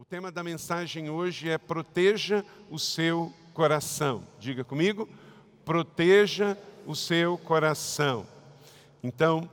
[0.00, 4.26] O tema da mensagem hoje é proteja o seu coração.
[4.38, 5.06] Diga comigo,
[5.62, 6.56] proteja
[6.86, 8.26] o seu coração.
[9.02, 9.46] Então,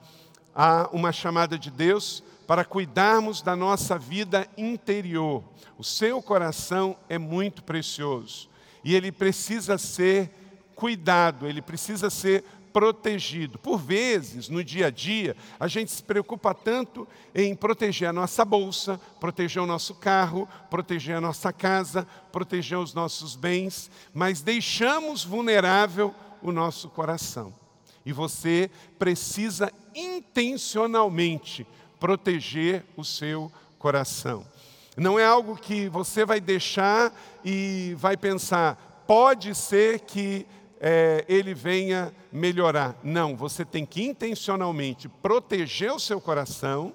[0.56, 5.44] há uma chamada de Deus para cuidarmos da nossa vida interior.
[5.78, 8.50] O seu coração é muito precioso
[8.86, 10.32] e ele precisa ser
[10.78, 12.46] cuidado, ele precisa ser
[12.78, 13.58] protegido.
[13.58, 18.46] Por vezes, no dia a dia, a gente se preocupa tanto em proteger a nossa
[18.46, 25.24] bolsa, proteger o nosso carro, proteger a nossa casa, proteger os nossos bens, mas deixamos
[25.24, 27.52] vulnerável o nosso coração.
[28.06, 31.66] E você precisa intencionalmente
[32.00, 34.46] proteger o seu coração.
[34.96, 37.12] Não é algo que você vai deixar
[37.44, 40.46] e vai pensar, pode ser que
[40.80, 42.96] é, ele venha melhorar.
[43.04, 46.94] Não, você tem que intencionalmente proteger o seu coração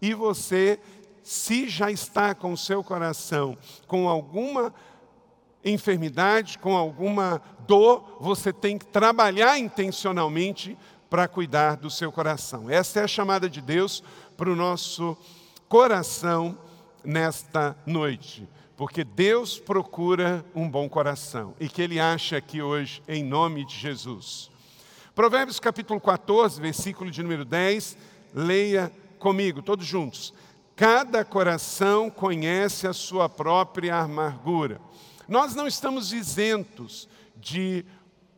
[0.00, 0.78] e você,
[1.22, 3.56] se já está com o seu coração
[3.86, 4.72] com alguma
[5.64, 10.76] enfermidade, com alguma dor, você tem que trabalhar intencionalmente
[11.10, 12.70] para cuidar do seu coração.
[12.70, 14.02] Essa é a chamada de Deus
[14.36, 15.16] para o nosso
[15.68, 16.56] coração
[17.04, 18.48] nesta noite
[18.78, 23.76] porque Deus procura um bom coração e que Ele acha aqui hoje, em nome de
[23.76, 24.52] Jesus.
[25.16, 27.98] Provérbios capítulo 14, versículo de número 10,
[28.32, 30.32] leia comigo, todos juntos.
[30.76, 34.80] Cada coração conhece a sua própria amargura.
[35.26, 37.84] Nós não estamos isentos de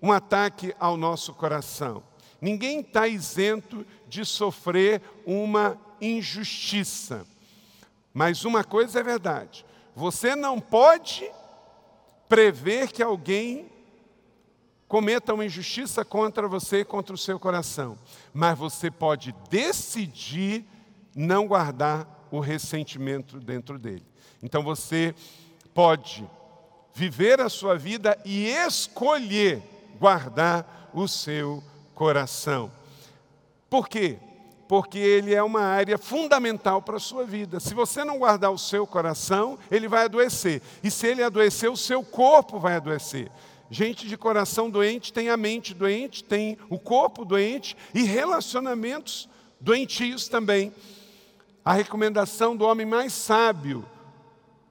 [0.01, 2.03] um ataque ao nosso coração.
[2.41, 7.27] Ninguém está isento de sofrer uma injustiça.
[8.15, 11.31] Mas uma coisa é verdade: você não pode
[12.29, 13.71] prever que alguém
[14.87, 17.97] cometa uma injustiça contra você, contra o seu coração,
[18.33, 20.65] mas você pode decidir
[21.15, 24.07] não guardar o ressentimento dentro dele.
[24.43, 25.15] Então você
[25.75, 26.29] pode
[26.95, 29.63] viver a sua vida e escolher
[29.99, 31.63] guardar o seu
[31.95, 32.73] coração.
[33.69, 34.19] Por quê?
[34.71, 37.59] Porque ele é uma área fundamental para a sua vida.
[37.59, 40.63] Se você não guardar o seu coração, ele vai adoecer.
[40.81, 43.33] E se ele adoecer, o seu corpo vai adoecer.
[43.69, 49.29] Gente de coração doente tem a mente doente, tem o corpo doente e relacionamentos
[49.61, 50.73] doentios também.
[51.65, 53.85] A recomendação do homem mais sábio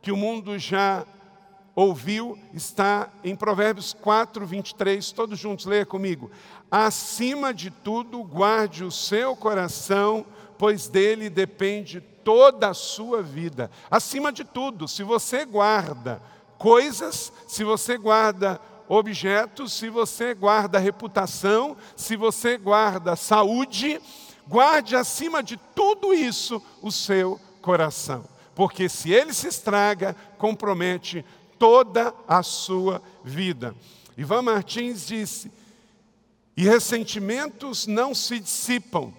[0.02, 1.06] que o mundo já
[1.80, 5.12] ouviu está em Provérbios 4, 23.
[5.12, 6.30] Todos juntos, leia comigo.
[6.70, 10.26] Acima de tudo, guarde o seu coração,
[10.58, 13.72] pois dele depende toda a sua vida.
[13.90, 16.22] Acima de tudo, se você guarda
[16.58, 24.02] coisas, se você guarda objetos, se você guarda reputação, se você guarda saúde,
[24.46, 28.26] guarde acima de tudo isso o seu coração.
[28.54, 31.24] Porque se ele se estraga, compromete
[31.60, 33.76] toda a sua vida.
[34.18, 35.52] Ivan Martins disse:
[36.60, 39.14] e ressentimentos não se dissipam,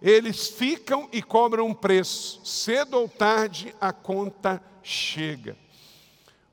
[0.00, 2.40] eles ficam e cobram um preço.
[2.44, 5.56] Cedo ou tarde a conta chega.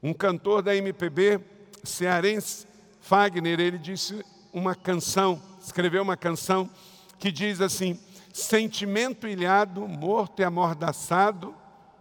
[0.01, 1.39] Um cantor da MPB
[1.83, 2.65] cearense,
[2.99, 6.67] Fagner, ele disse uma canção, escreveu uma canção
[7.19, 7.99] que diz assim:
[8.33, 11.53] Sentimento ilhado, morto e amordaçado,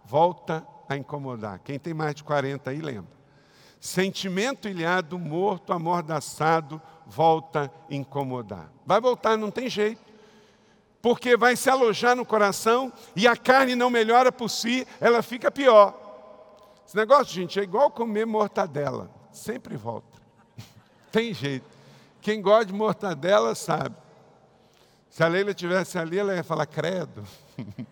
[0.03, 1.59] volta a incomodar.
[1.59, 3.20] Quem tem mais de 40 aí lembra.
[3.81, 8.71] Sentimento ilhado, morto, amordaçado, volta a incomodar.
[8.85, 9.99] Vai voltar, não tem jeito.
[11.01, 15.49] Porque vai se alojar no coração e a carne não melhora por si, ela fica
[15.49, 15.99] pior.
[16.85, 19.09] Esse negócio, gente, é igual comer mortadela.
[19.31, 20.21] Sempre volta.
[21.11, 21.65] tem jeito.
[22.21, 23.95] Quem gosta de mortadela sabe.
[25.09, 27.23] Se a Leila tivesse ali, ela ia falar credo.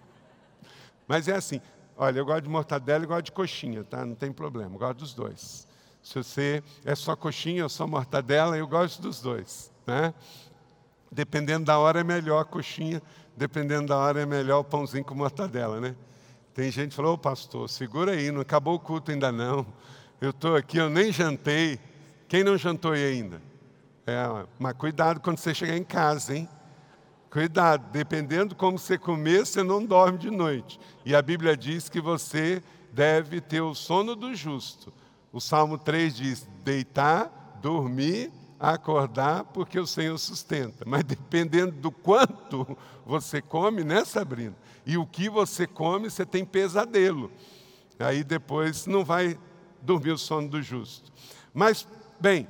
[1.07, 1.59] Mas é assim,
[1.97, 4.05] olha, eu gosto de mortadela e gosto de coxinha, tá?
[4.05, 5.67] Não tem problema, eu gosto dos dois.
[6.09, 9.71] Se você é só coxinha ou só mortadela, eu gosto dos dois.
[9.85, 10.11] Né?
[11.11, 12.99] Dependendo da hora é melhor a coxinha,
[13.37, 15.95] dependendo da hora é melhor o pãozinho com mortadela, né?
[16.51, 19.63] Tem gente que falou, ô pastor, segura aí, não acabou o culto ainda não.
[20.19, 21.79] Eu estou aqui, eu nem jantei.
[22.27, 23.39] Quem não jantou aí ainda?
[24.07, 26.49] É, mas cuidado quando você chegar em casa, hein?
[27.29, 30.79] Cuidado, dependendo como você comer, você não dorme de noite.
[31.05, 34.91] E a Bíblia diz que você deve ter o sono do justo.
[35.31, 40.83] O Salmo 3 diz: deitar, dormir, acordar, porque o Senhor sustenta.
[40.85, 44.55] Mas dependendo do quanto você come, né, Sabrina?
[44.85, 47.31] E o que você come, você tem pesadelo.
[47.99, 49.37] Aí depois não vai
[49.81, 51.11] dormir o sono do justo.
[51.53, 51.87] Mas,
[52.19, 52.47] bem,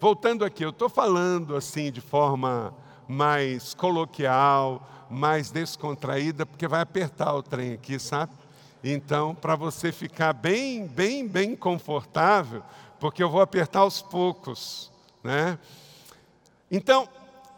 [0.00, 2.74] voltando aqui, eu estou falando assim de forma
[3.08, 8.32] mais coloquial, mais descontraída, porque vai apertar o trem aqui, sabe?
[8.84, 12.62] Então, para você ficar bem, bem, bem confortável,
[13.00, 14.92] porque eu vou apertar aos poucos,
[15.22, 15.58] né?
[16.70, 17.08] Então,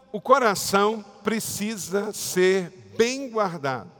[0.09, 3.96] o coração precisa ser bem guardado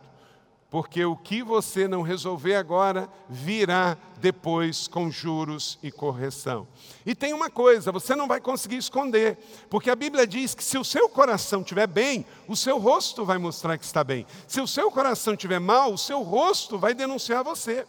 [0.70, 6.68] porque o que você não resolver agora virá depois com juros e correção.
[7.06, 9.38] E tem uma coisa, você não vai conseguir esconder,
[9.70, 13.38] porque a Bíblia diz que se o seu coração estiver bem, o seu rosto vai
[13.38, 14.26] mostrar que está bem.
[14.46, 17.86] Se o seu coração estiver mal, o seu rosto vai denunciar você.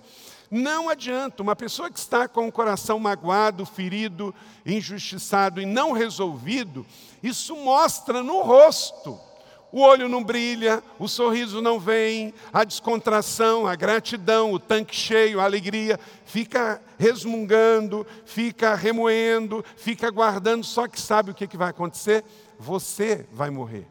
[0.50, 4.34] Não adianta, uma pessoa que está com o coração magoado, ferido,
[4.64, 6.86] injustiçado e não resolvido,
[7.22, 9.27] isso mostra no rosto
[9.70, 15.40] o olho não brilha, o sorriso não vem, a descontração, a gratidão, o tanque cheio,
[15.40, 22.24] a alegria, fica resmungando, fica remoendo, fica guardando, só que sabe o que vai acontecer?
[22.58, 23.86] Você vai morrer.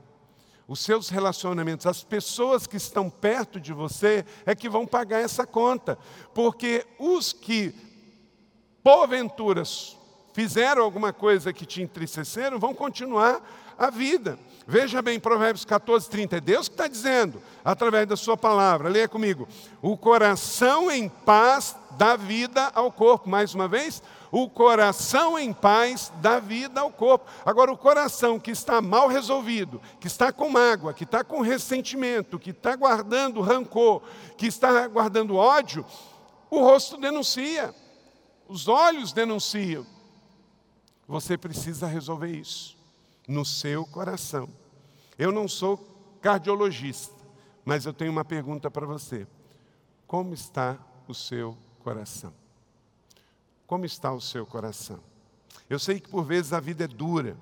[0.68, 5.46] Os seus relacionamentos, as pessoas que estão perto de você é que vão pagar essa
[5.46, 5.98] conta,
[6.34, 7.74] porque os que,
[8.84, 9.64] porventura,
[10.38, 13.42] fizeram alguma coisa que te entristeceram, vão continuar
[13.76, 14.38] a vida.
[14.68, 16.38] Veja bem, Provérbios 14, 30.
[16.38, 18.88] É Deus que está dizendo, através da sua palavra.
[18.88, 19.48] Leia comigo.
[19.82, 23.28] O coração em paz dá vida ao corpo.
[23.28, 24.04] Mais uma vez.
[24.32, 27.26] O coração em paz dá vida ao corpo.
[27.44, 32.38] Agora, o coração que está mal resolvido, que está com mágoa, que está com ressentimento,
[32.38, 34.04] que está guardando rancor,
[34.38, 35.84] que está guardando ódio,
[36.48, 37.74] o rosto denuncia,
[38.48, 39.97] os olhos denunciam.
[41.08, 42.78] Você precisa resolver isso
[43.28, 44.50] no seu coração.
[45.18, 45.78] Eu não sou
[46.22, 47.16] cardiologista,
[47.64, 49.26] mas eu tenho uma pergunta para você.
[50.06, 50.78] Como está
[51.08, 52.34] o seu coração?
[53.66, 55.00] Como está o seu coração?
[55.70, 57.38] Eu sei que por vezes a vida é dura,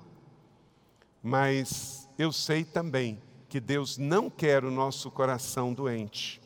[1.22, 6.40] mas eu sei também que Deus não quer o nosso coração doente.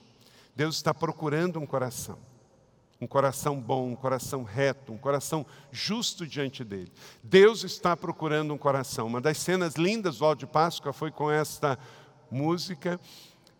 [0.55, 2.19] Deus está procurando um coração
[3.00, 6.93] um coração bom, um coração reto, um coração justo diante dele.
[7.23, 9.06] Deus está procurando um coração.
[9.06, 11.79] Uma das cenas lindas do Alto de Páscoa foi com esta
[12.31, 13.00] música,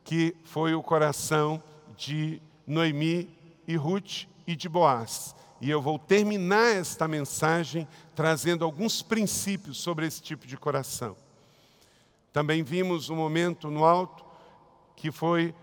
[0.04, 1.62] que foi o coração
[1.96, 3.31] de Noemi
[3.66, 5.34] e Ruth e de Boaz.
[5.58, 11.16] E eu vou terminar esta mensagem trazendo alguns princípios sobre esse tipo de coração.
[12.32, 14.25] Também vimos um momento no alto
[14.96, 15.54] que foi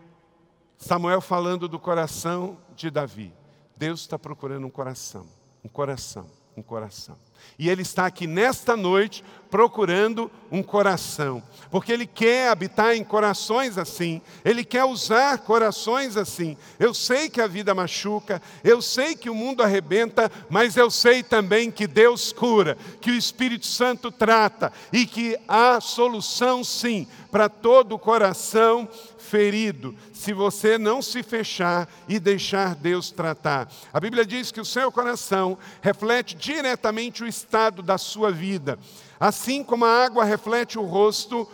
[0.78, 3.37] Samuel falando do coração de Davi.
[3.78, 5.28] Deus está procurando um coração,
[5.64, 6.26] um coração,
[6.56, 7.16] um coração.
[7.60, 13.78] E Ele está aqui nesta noite procurando um coração, porque Ele quer habitar em corações
[13.78, 16.58] assim, Ele quer usar corações assim.
[16.80, 21.22] Eu sei que a vida machuca, eu sei que o mundo arrebenta, mas eu sei
[21.22, 27.48] também que Deus cura, que o Espírito Santo trata e que há solução sim para
[27.48, 28.90] todo o coração
[29.28, 33.70] ferido, se você não se fechar e deixar Deus tratar.
[33.94, 38.80] A Bíblia diz que o seu coração reflete diretamente o estado da sua vida.
[39.20, 41.48] Assim como a água reflete o rosto,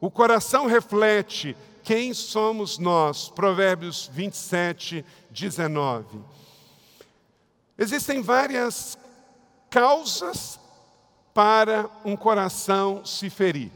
[0.00, 3.28] o coração reflete quem somos nós.
[3.28, 6.18] Provérbios 27, 19.
[7.78, 8.98] Existem várias
[9.68, 10.58] causas
[11.34, 13.70] para um coração se ferir.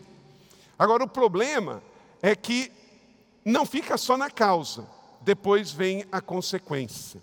[0.79, 1.83] Agora, o problema
[2.23, 2.73] é que
[3.45, 4.87] não fica só na causa,
[5.21, 7.21] depois vem a consequência.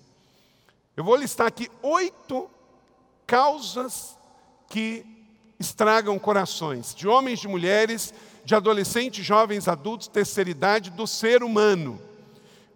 [0.95, 2.49] Eu vou listar aqui oito
[3.25, 4.17] causas
[4.67, 5.05] que
[5.59, 8.13] estragam corações, de homens, de mulheres,
[8.43, 12.01] de adolescentes, jovens, adultos, terceira idade, do ser humano.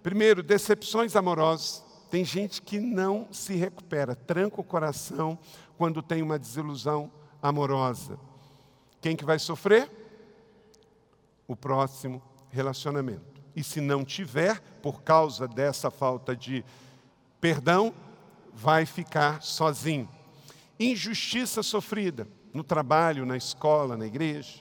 [0.04, 1.84] Primeiro, decepções amorosas.
[2.10, 5.40] Tem gente que não se recupera, tranca o coração
[5.78, 7.10] quando tem uma desilusão
[7.42, 8.20] amorosa.
[9.00, 9.90] Quem que vai sofrer?
[11.48, 13.31] O próximo relacionamento.
[13.56, 16.64] E se não tiver, por causa dessa falta de
[17.40, 17.94] perdão,
[18.54, 20.08] vai ficar sozinho.
[20.80, 24.60] Injustiça sofrida no trabalho, na escola, na igreja.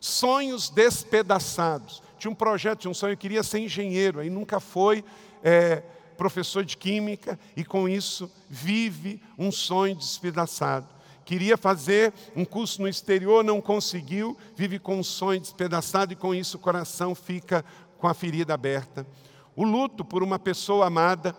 [0.00, 2.02] Sonhos despedaçados.
[2.18, 5.04] Tinha um projeto, tinha um sonho, eu queria ser engenheiro, aí nunca foi
[5.42, 5.82] é,
[6.16, 10.86] professor de química e com isso vive um sonho despedaçado.
[11.24, 16.34] Queria fazer um curso no exterior, não conseguiu, vive com um sonho despedaçado e com
[16.34, 17.64] isso o coração fica
[18.02, 19.06] com a ferida aberta.
[19.54, 21.36] O luto por uma pessoa amada,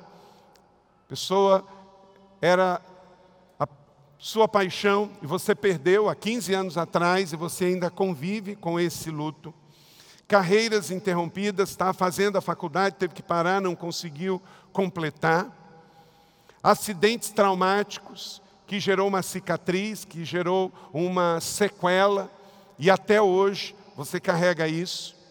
[1.10, 1.68] pessoa
[2.42, 2.80] era
[3.60, 3.68] a
[4.18, 9.12] sua paixão e você perdeu há 15 anos atrás e você ainda convive com esse
[9.12, 9.54] luto.
[10.26, 14.42] Carreiras interrompidas, está fazendo a faculdade, teve que parar, não conseguiu
[14.72, 15.52] completar.
[16.64, 22.32] Acidentes traumáticos, que gerou uma cicatriz, que gerou uma sequela,
[22.80, 25.23] e até hoje você carrega isso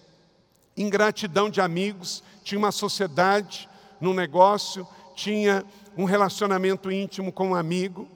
[0.76, 3.68] ingratidão de amigos, tinha uma sociedade
[4.00, 5.64] num negócio, tinha
[5.96, 8.08] um relacionamento íntimo com um amigo.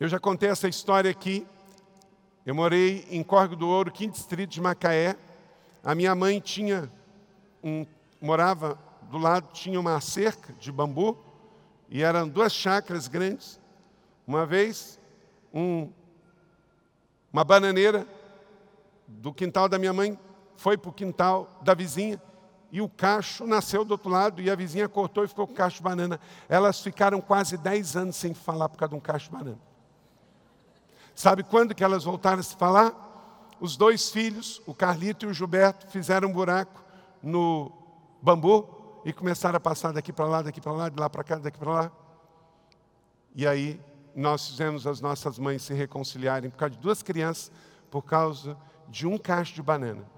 [0.00, 1.46] Eu já contei essa história aqui.
[2.46, 5.16] Eu morei em Córrego do Ouro, quinto distrito de Macaé.
[5.84, 6.90] A minha mãe tinha
[7.62, 7.84] um,
[8.20, 11.16] morava do lado, tinha uma cerca de bambu
[11.88, 13.60] e eram duas chácaras grandes.
[14.26, 14.98] Uma vez,
[15.52, 15.90] um,
[17.32, 18.06] uma bananeira
[19.06, 20.18] do quintal da minha mãe
[20.58, 22.20] foi para o quintal da vizinha
[22.70, 25.76] e o cacho nasceu do outro lado e a vizinha cortou e ficou com cacho
[25.76, 26.20] de banana.
[26.48, 29.58] Elas ficaram quase 10 anos sem falar por causa de um cacho de banana.
[31.14, 32.92] Sabe quando que elas voltaram a se falar?
[33.60, 36.82] Os dois filhos, o Carlito e o Gilberto, fizeram um buraco
[37.22, 37.72] no
[38.20, 41.36] bambu e começaram a passar daqui para lá, daqui para lá, de lá para cá,
[41.36, 41.92] daqui para lá.
[43.32, 43.80] E aí
[44.14, 47.52] nós fizemos as nossas mães se reconciliarem por causa de duas crianças,
[47.88, 48.56] por causa
[48.88, 50.17] de um cacho de banana.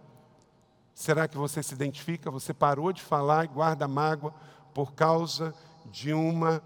[1.01, 2.31] Será que você se identifica?
[2.31, 4.35] Você parou de falar e guarda mágoa
[4.75, 5.55] por causa
[5.87, 6.63] de uma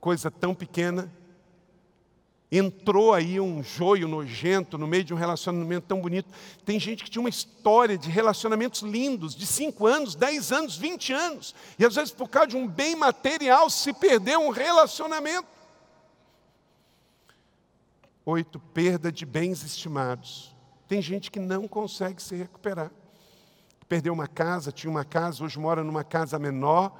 [0.00, 1.12] coisa tão pequena?
[2.48, 6.32] Entrou aí um joio nojento no meio de um relacionamento tão bonito.
[6.64, 11.12] Tem gente que tinha uma história de relacionamentos lindos, de 5 anos, 10 anos, 20
[11.12, 11.52] anos.
[11.76, 15.48] E às vezes, por causa de um bem material, se perdeu um relacionamento.
[18.24, 20.54] Oito, perda de bens estimados.
[20.86, 22.92] Tem gente que não consegue se recuperar.
[23.90, 26.92] Perdeu uma casa, tinha uma casa, hoje mora numa casa menor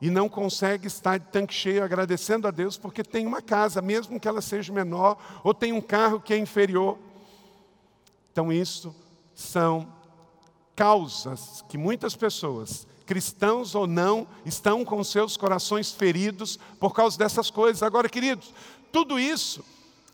[0.00, 4.18] e não consegue estar de tanque cheio agradecendo a Deus porque tem uma casa, mesmo
[4.18, 6.98] que ela seja menor, ou tem um carro que é inferior.
[8.32, 8.92] Então, isso
[9.32, 9.86] são
[10.74, 17.48] causas que muitas pessoas, cristãos ou não, estão com seus corações feridos por causa dessas
[17.48, 17.80] coisas.
[17.80, 18.52] Agora, queridos,
[18.90, 19.64] tudo isso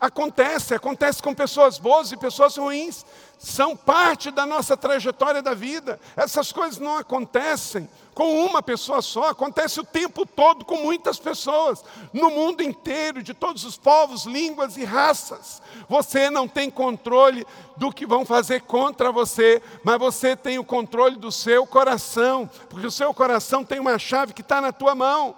[0.01, 3.05] Acontece, acontece com pessoas boas e pessoas ruins.
[3.37, 5.99] São parte da nossa trajetória da vida.
[6.17, 11.83] Essas coisas não acontecem com uma pessoa só, acontece o tempo todo com muitas pessoas,
[12.11, 15.61] no mundo inteiro, de todos os povos, línguas e raças.
[15.87, 17.45] Você não tem controle
[17.77, 22.87] do que vão fazer contra você, mas você tem o controle do seu coração, porque
[22.87, 25.35] o seu coração tem uma chave que está na tua mão.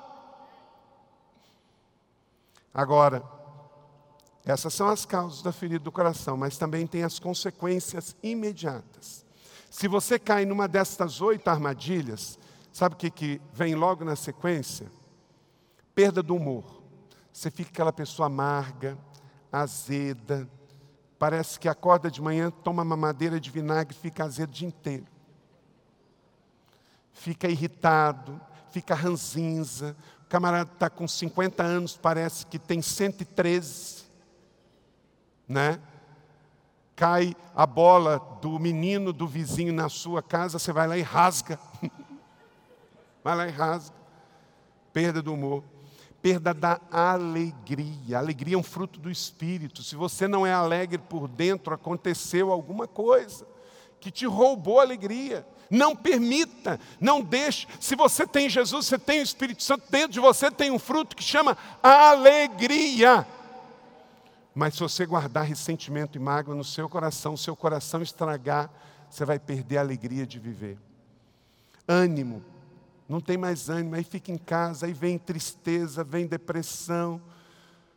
[2.74, 3.33] Agora,
[4.46, 9.26] essas são as causas da ferida do coração, mas também tem as consequências imediatas.
[9.70, 12.38] Se você cai numa destas oito armadilhas,
[12.72, 14.92] sabe o que, que vem logo na sequência?
[15.96, 16.84] Perda do humor.
[17.32, 18.98] Você fica aquela pessoa amarga,
[19.52, 20.48] azeda,
[21.18, 24.68] parece que acorda de manhã, toma uma madeira de vinagre e fica azedo o dia
[24.68, 25.08] inteiro.
[27.14, 28.40] Fica irritado,
[28.72, 29.96] fica ranzinza.
[30.24, 34.03] O camarada está com 50 anos, parece que tem 113
[35.48, 35.80] né?
[36.96, 41.60] Cai a bola do menino do vizinho na sua casa, você vai lá e rasga.
[43.24, 43.96] vai lá e rasga.
[44.92, 45.64] Perda do humor.
[46.22, 48.20] Perda da alegria.
[48.20, 49.82] Alegria é um fruto do espírito.
[49.84, 53.46] Se você não é alegre por dentro, aconteceu alguma coisa
[54.04, 55.48] que te roubou a alegria.
[55.70, 57.66] Não permita, não deixe.
[57.80, 61.16] Se você tem Jesus, você tem o Espírito Santo dentro de você, tem um fruto
[61.16, 63.26] que chama alegria.
[64.54, 68.70] Mas se você guardar ressentimento e mágoa no seu coração, seu coração estragar,
[69.10, 70.78] você vai perder a alegria de viver.
[71.88, 72.44] Ânimo,
[73.10, 77.22] não tem mais ânimo, aí fica em casa, aí vem tristeza, vem depressão,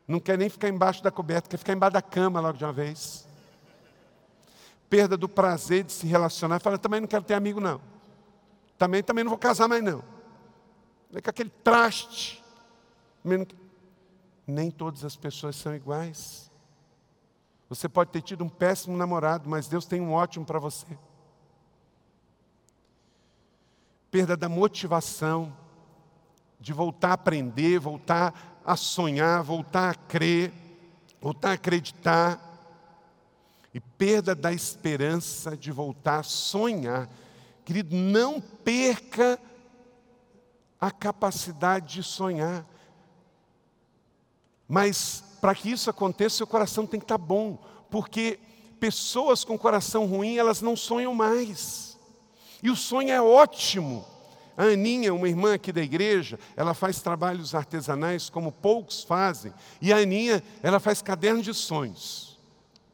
[0.09, 2.73] não quer nem ficar embaixo da coberta, quer ficar embaixo da cama logo de uma
[2.73, 3.27] vez.
[4.89, 7.81] Perda do prazer de se relacionar, fala, também não quero ter amigo não.
[8.79, 10.03] Também, também não vou casar mais não.
[11.11, 12.45] Vem com aquele traste.
[14.47, 16.46] Nem todas as pessoas são iguais.
[17.69, 20.87] Você pode ter tido um péssimo namorado, mas Deus tem um ótimo para você.
[24.11, 25.53] Perda da motivação
[26.61, 30.53] de voltar a aprender, voltar a sonhar, voltar a crer,
[31.21, 32.41] voltar a acreditar.
[33.75, 37.11] E perda da esperança de voltar a sonhar.
[37.65, 39.39] Querido, não perca
[40.81, 42.65] a capacidade de sonhar.
[44.69, 47.59] Mas para que isso aconteça, seu coração tem que estar tá bom,
[47.91, 48.39] porque
[48.79, 51.99] pessoas com coração ruim, elas não sonham mais.
[52.63, 54.05] E o sonho é ótimo.
[54.57, 59.53] A Aninha, uma irmã aqui da igreja, ela faz trabalhos artesanais como poucos fazem.
[59.83, 62.39] E a Aninha, ela faz caderno de sonhos.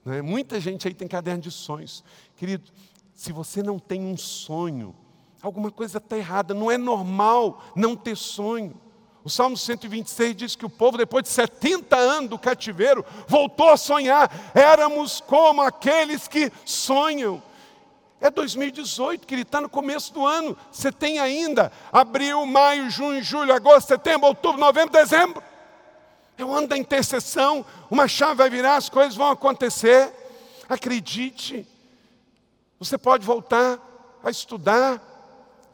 [0.05, 0.21] Né?
[0.21, 2.03] Muita gente aí tem caderno de sonhos.
[2.37, 2.69] Querido,
[3.15, 4.95] se você não tem um sonho,
[5.41, 6.53] alguma coisa está errada.
[6.53, 8.75] Não é normal não ter sonho.
[9.25, 13.77] O Salmo 126 diz que o povo, depois de 70 anos do cativeiro, voltou a
[13.77, 14.31] sonhar.
[14.53, 17.41] Éramos como aqueles que sonham.
[18.21, 20.57] É 2018, que ele está no começo do ano.
[20.73, 25.43] Você tem ainda abril, maio, junho, julho, agosto, setembro, outubro, novembro, dezembro.
[26.37, 27.65] É o ano da intercessão.
[27.91, 30.13] Uma chave vai virar, as coisas vão acontecer.
[30.69, 31.67] Acredite.
[32.79, 33.79] Você pode voltar
[34.25, 35.01] a estudar.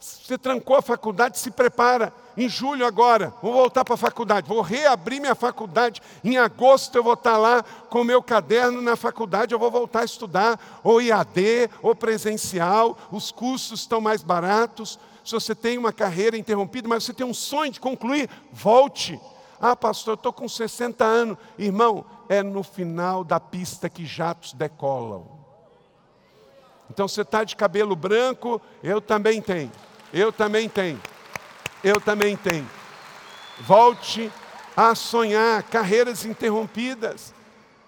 [0.00, 2.12] Você trancou a faculdade, se prepara.
[2.36, 4.48] Em julho agora, vou voltar para a faculdade.
[4.48, 6.00] Vou reabrir minha faculdade.
[6.22, 9.52] Em agosto eu vou estar lá com o meu caderno na faculdade.
[9.52, 12.96] Eu vou voltar a estudar, ou IAD, ou presencial.
[13.10, 15.00] Os cursos estão mais baratos.
[15.24, 19.20] Se você tem uma carreira interrompida, mas você tem um sonho de concluir, volte.
[19.60, 21.36] Ah, pastor, eu estou com 60 anos.
[21.58, 25.26] Irmão, é no final da pista que jatos decolam.
[26.88, 29.70] Então você está de cabelo branco, eu também tenho.
[30.12, 31.00] Eu também tenho.
[31.82, 32.68] Eu também tenho.
[33.60, 34.30] Volte
[34.76, 37.34] a sonhar carreiras interrompidas.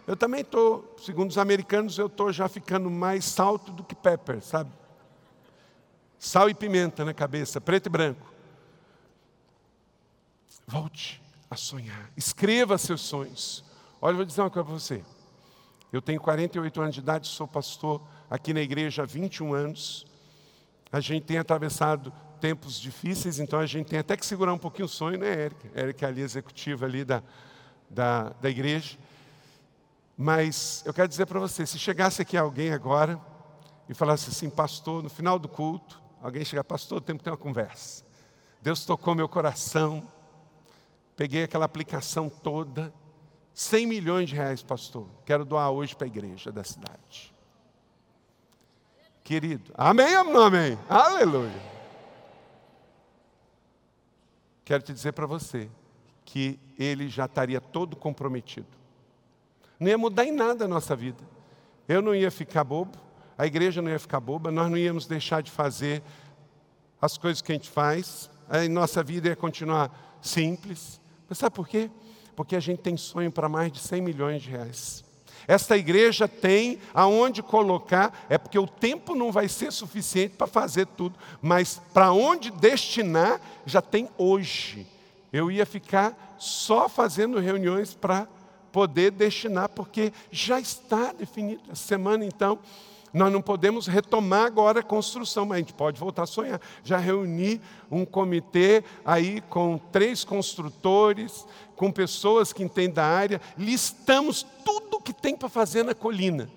[0.07, 4.43] Eu também estou, segundo os americanos, eu estou já ficando mais salto do que pepper,
[4.43, 4.71] sabe?
[6.19, 8.31] Sal e pimenta na cabeça, preto e branco.
[10.67, 12.11] Volte a sonhar.
[12.17, 13.65] Escreva seus sonhos.
[14.01, 15.05] Olha, eu vou dizer uma coisa para você.
[15.93, 20.07] Eu tenho 48 anos de idade, sou pastor aqui na igreja há 21 anos.
[20.93, 24.87] A gente tem atravessado tempos difíceis, então a gente tem até que segurar um pouquinho
[24.87, 25.69] o sonho, né, Érica?
[25.75, 27.23] Érica é ali, executiva ali da,
[27.89, 28.99] da, da igreja.
[30.17, 33.21] Mas eu quero dizer para você, se chegasse aqui alguém agora
[33.89, 37.37] e falasse assim, pastor, no final do culto, alguém chegar, pastor, temos que ter uma
[37.37, 38.05] conversa.
[38.61, 40.07] Deus tocou meu coração,
[41.17, 42.93] peguei aquela aplicação toda,
[43.55, 47.35] 100 milhões de reais, pastor, quero doar hoje para a igreja da cidade.
[49.31, 50.77] Querido, amém amém?
[50.89, 51.63] Aleluia.
[54.65, 55.71] Quero te dizer para você
[56.25, 58.67] que ele já estaria todo comprometido.
[59.79, 61.23] Não ia mudar em nada a nossa vida.
[61.87, 62.99] Eu não ia ficar bobo,
[63.39, 66.03] a igreja não ia ficar boba, nós não íamos deixar de fazer
[67.01, 71.01] as coisas que a gente faz, a nossa vida ia continuar simples.
[71.29, 71.89] Mas sabe por quê?
[72.35, 75.05] Porque a gente tem sonho para mais de 100 milhões de reais.
[75.47, 80.87] Esta igreja tem aonde colocar, é porque o tempo não vai ser suficiente para fazer
[80.87, 84.87] tudo, mas para onde destinar, já tem hoje.
[85.33, 88.27] Eu ia ficar só fazendo reuniões para
[88.73, 91.63] poder destinar, porque já está definido.
[91.71, 92.59] Essa semana, então,
[93.13, 96.61] nós não podemos retomar agora a construção, mas a gente pode voltar a sonhar.
[96.85, 101.45] Já reuni um comitê aí com três construtores,
[101.81, 106.51] com pessoas que entendem da área, listamos tudo o que tem para fazer na colina.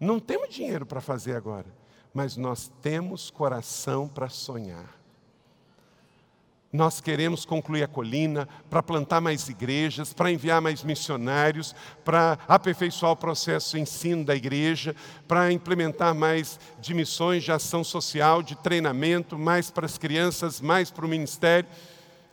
[0.00, 1.66] Não temos dinheiro para fazer agora,
[2.14, 4.98] mas nós temos coração para sonhar.
[6.72, 13.12] Nós queremos concluir a colina para plantar mais igrejas, para enviar mais missionários, para aperfeiçoar
[13.12, 14.96] o processo de ensino da igreja,
[15.28, 20.90] para implementar mais de missões de ação social, de treinamento, mais para as crianças, mais
[20.90, 21.68] para o ministério.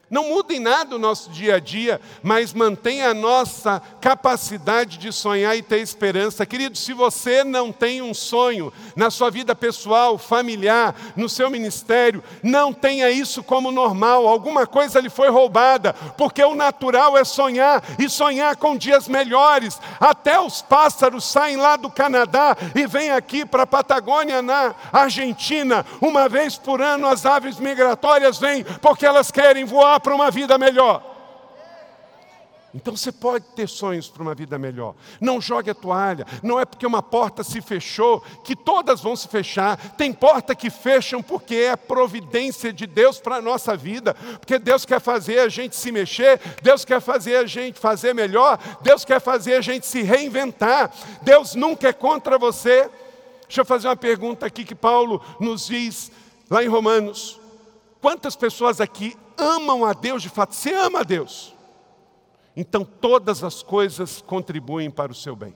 [0.10, 5.12] Não muda em nada o nosso dia a dia, mas mantenha a nossa capacidade de
[5.12, 6.46] sonhar e ter esperança.
[6.46, 12.24] Querido, se você não tem um sonho na sua vida pessoal, familiar, no seu ministério,
[12.42, 14.26] não tenha isso como normal.
[14.28, 19.78] Alguma coisa lhe foi roubada, porque o natural é sonhar e sonhar com dias melhores.
[20.00, 25.86] Até os pássaros saem lá do Canadá e vêm aqui para a Patagônia, na Argentina.
[26.00, 30.58] Uma vez por ano as aves migratórias vêm porque elas querem voar para uma vida
[30.58, 31.18] melhor.
[32.78, 34.94] Então você pode ter sonhos para uma vida melhor.
[35.20, 36.28] Não jogue a toalha.
[36.44, 39.78] Não é porque uma porta se fechou que todas vão se fechar.
[39.94, 44.14] Tem porta que fecham porque é a providência de Deus para a nossa vida.
[44.14, 48.60] Porque Deus quer fazer a gente se mexer, Deus quer fazer a gente fazer melhor,
[48.82, 50.92] Deus quer fazer a gente se reinventar.
[51.24, 52.90] Deus nunca é contra você.
[53.48, 56.12] Deixa eu fazer uma pergunta aqui que Paulo nos diz
[56.50, 57.47] lá em Romanos.
[58.02, 60.54] Quantas pessoas aqui amam a Deus de fato?
[60.54, 61.56] Você ama a Deus.
[62.56, 65.56] Então todas as coisas contribuem para o seu bem.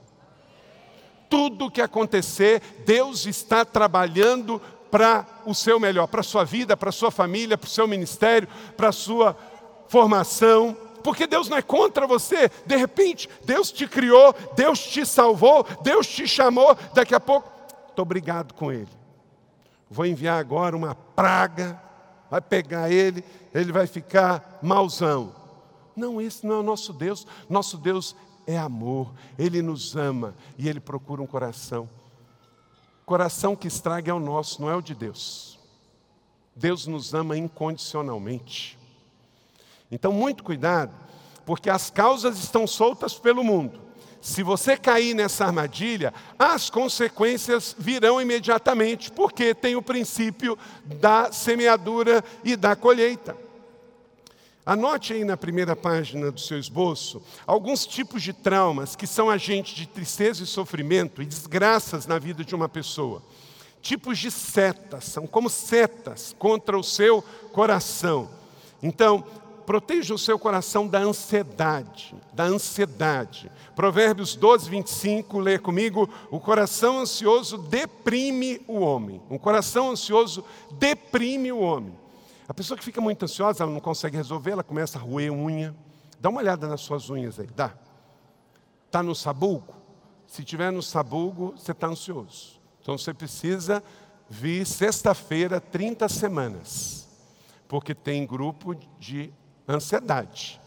[1.28, 6.90] Tudo que acontecer, Deus está trabalhando para o seu melhor, para a sua vida, para
[6.90, 9.36] a sua família, para o seu ministério, para a sua
[9.88, 10.76] formação.
[11.02, 12.48] Porque Deus não é contra você.
[12.66, 16.76] De repente, Deus te criou, Deus te salvou, Deus te chamou.
[16.94, 17.50] Daqui a pouco,
[17.88, 18.88] estou obrigado com Ele.
[19.90, 21.81] Vou enviar agora uma praga
[22.32, 25.34] vai pegar ele, ele vai ficar mauzão.
[25.94, 27.26] Não, esse não é o nosso Deus.
[27.46, 28.16] Nosso Deus
[28.46, 31.86] é amor, ele nos ama e ele procura um coração.
[33.04, 35.58] Coração que estraga é o nosso, não é o de Deus.
[36.56, 38.78] Deus nos ama incondicionalmente.
[39.90, 40.94] Então, muito cuidado,
[41.44, 43.78] porque as causas estão soltas pelo mundo.
[44.22, 52.22] Se você cair nessa armadilha, as consequências virão imediatamente, porque tem o princípio da semeadura
[52.44, 53.36] e da colheita.
[54.64, 59.74] Anote aí na primeira página do seu esboço alguns tipos de traumas que são agentes
[59.74, 63.20] de tristeza e sofrimento e desgraças na vida de uma pessoa.
[63.80, 68.30] Tipos de setas, são como setas contra o seu coração.
[68.80, 69.24] Então,
[69.66, 73.50] proteja o seu coração da ansiedade, da ansiedade.
[73.74, 79.22] Provérbios 12, 25, lê comigo: o coração ansioso deprime o homem.
[79.30, 81.98] Um coração ansioso deprime o homem.
[82.48, 85.74] A pessoa que fica muito ansiosa, ela não consegue resolver, ela começa a roer unha.
[86.20, 87.72] Dá uma olhada nas suas unhas aí, dá.
[88.86, 89.74] Está no sabugo?
[90.26, 92.60] Se tiver no sabugo, você está ansioso.
[92.80, 93.82] Então você precisa
[94.28, 97.08] vir sexta-feira, 30 semanas.
[97.68, 99.32] Porque tem grupo de
[99.68, 100.60] ansiedade.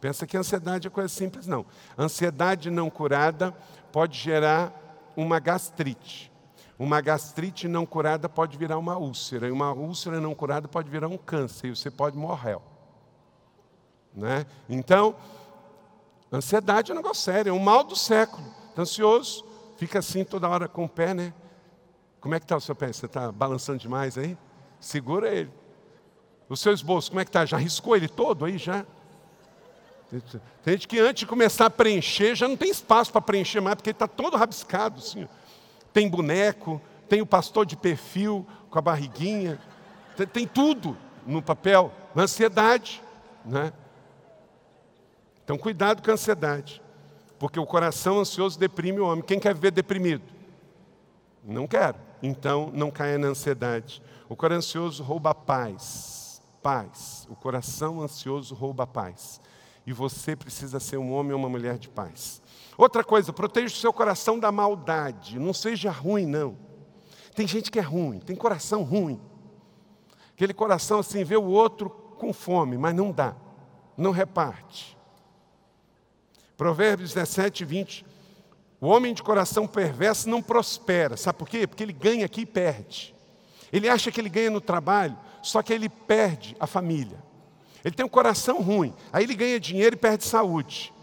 [0.00, 1.64] Pensa que ansiedade é coisa simples, não.
[1.98, 3.52] Ansiedade não curada
[3.90, 4.72] pode gerar
[5.16, 6.30] uma gastrite.
[6.78, 11.08] Uma gastrite não curada pode virar uma úlcera, e uma úlcera não curada pode virar
[11.08, 12.58] um câncer, e você pode morrer.
[14.12, 14.44] Né?
[14.68, 15.14] Então,
[16.32, 18.46] ansiedade é um negócio sério, é um mal do século.
[18.70, 19.44] Está ansioso,
[19.76, 21.32] fica assim toda hora com o pé, né?
[22.20, 22.92] Como é que está o seu pé?
[22.92, 24.36] Você está balançando demais aí?
[24.80, 25.50] Segura ele.
[26.48, 27.44] O seu esboço, como é que está?
[27.44, 28.84] Já riscou ele todo aí já?
[30.62, 33.74] Tem gente que antes de começar a preencher, já não tem espaço para preencher mais,
[33.76, 35.26] porque ele está todo rabiscado assim
[35.94, 39.60] tem boneco, tem o pastor de perfil com a barriguinha,
[40.16, 43.00] tem, tem tudo no papel, ansiedade.
[43.44, 43.72] Né?
[45.44, 46.82] Então, cuidado com a ansiedade,
[47.38, 49.24] porque o coração ansioso deprime o homem.
[49.24, 50.24] Quem quer viver deprimido?
[51.44, 51.96] Não quero.
[52.20, 54.02] Então, não caia na ansiedade.
[54.28, 56.23] O coração ansioso rouba a paz.
[56.64, 57.26] Paz.
[57.28, 59.38] O coração ansioso rouba a paz.
[59.86, 62.40] E você precisa ser um homem ou uma mulher de paz.
[62.78, 65.38] Outra coisa, proteja o seu coração da maldade.
[65.38, 66.56] Não seja ruim, não.
[67.34, 69.20] Tem gente que é ruim, tem coração ruim.
[70.32, 73.36] Aquele coração assim, vê o outro com fome, mas não dá,
[73.94, 74.96] não reparte.
[76.56, 78.06] Provérbios 17, 20.
[78.80, 81.14] O homem de coração perverso não prospera.
[81.14, 81.66] Sabe por quê?
[81.66, 83.13] Porque ele ganha aqui e perde.
[83.74, 87.18] Ele acha que ele ganha no trabalho, só que ele perde a família.
[87.84, 90.94] Ele tem um coração ruim, aí ele ganha dinheiro e perde saúde.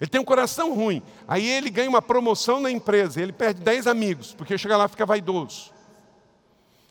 [0.00, 1.02] Ele tem um coração ruim.
[1.26, 4.88] Aí ele ganha uma promoção na empresa, ele perde 10 amigos, porque chega lá e
[4.88, 5.72] fica vaidoso.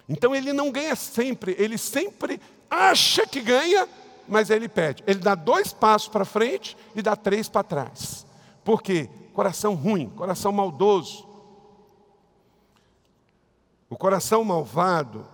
[0.10, 3.88] Então ele não ganha sempre, ele sempre acha que ganha,
[4.28, 5.02] mas ele perde.
[5.08, 8.28] Ele dá dois passos para frente e dá três para trás.
[8.66, 9.10] Por quê?
[9.32, 11.29] Coração ruim, coração maldoso.
[13.90, 15.26] O coração malvado,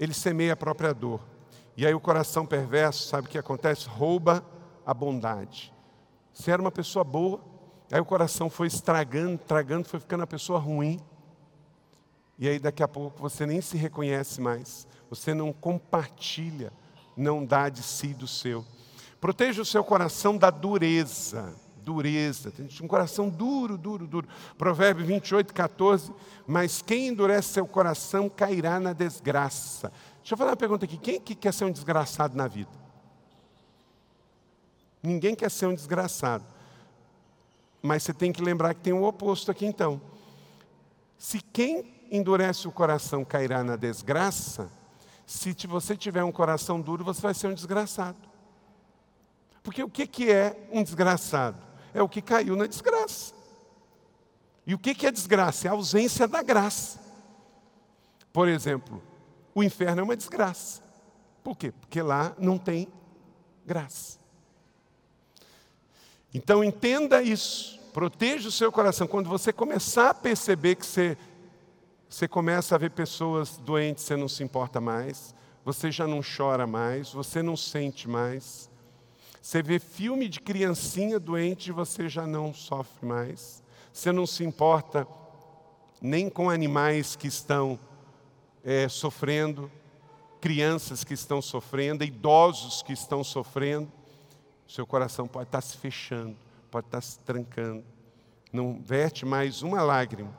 [0.00, 1.20] ele semeia a própria dor.
[1.76, 3.86] E aí o coração perverso, sabe o que acontece?
[3.86, 4.42] Rouba
[4.84, 5.74] a bondade.
[6.32, 7.40] Você era uma pessoa boa,
[7.92, 10.98] aí o coração foi estragando, estragando, foi ficando uma pessoa ruim.
[12.38, 16.72] E aí daqui a pouco você nem se reconhece mais, você não compartilha,
[17.14, 18.64] não dá de si do seu.
[19.20, 21.54] Proteja o seu coração da dureza,
[21.86, 22.50] dureza.
[22.50, 24.28] Tem um coração duro, duro, duro.
[24.58, 26.12] Provérbio 28, 14.
[26.44, 29.92] Mas quem endurece seu coração cairá na desgraça.
[30.18, 32.72] Deixa eu fazer uma pergunta aqui: quem que quer ser um desgraçado na vida?
[35.00, 36.44] Ninguém quer ser um desgraçado.
[37.80, 40.00] Mas você tem que lembrar que tem o oposto aqui então.
[41.16, 44.68] Se quem endurece o coração cairá na desgraça,
[45.24, 48.18] se você tiver um coração duro, você vai ser um desgraçado.
[49.62, 51.66] Porque o que é um desgraçado?
[51.96, 53.32] É o que caiu na desgraça.
[54.66, 55.66] E o que é desgraça?
[55.66, 57.00] É a ausência da graça.
[58.34, 59.02] Por exemplo,
[59.54, 60.82] o inferno é uma desgraça.
[61.42, 61.72] Por quê?
[61.72, 62.86] Porque lá não tem
[63.64, 64.18] graça.
[66.34, 69.06] Então entenda isso, proteja o seu coração.
[69.06, 71.16] Quando você começar a perceber que você,
[72.10, 76.66] você começa a ver pessoas doentes, você não se importa mais, você já não chora
[76.66, 78.68] mais, você não sente mais.
[79.46, 83.62] Você vê filme de criancinha doente, você já não sofre mais.
[83.92, 85.06] Você não se importa
[86.02, 87.78] nem com animais que estão
[88.64, 89.70] é, sofrendo,
[90.40, 93.88] crianças que estão sofrendo, idosos que estão sofrendo.
[94.66, 96.36] Seu coração pode estar se fechando,
[96.68, 97.84] pode estar se trancando.
[98.52, 100.36] Não verte mais uma lágrima.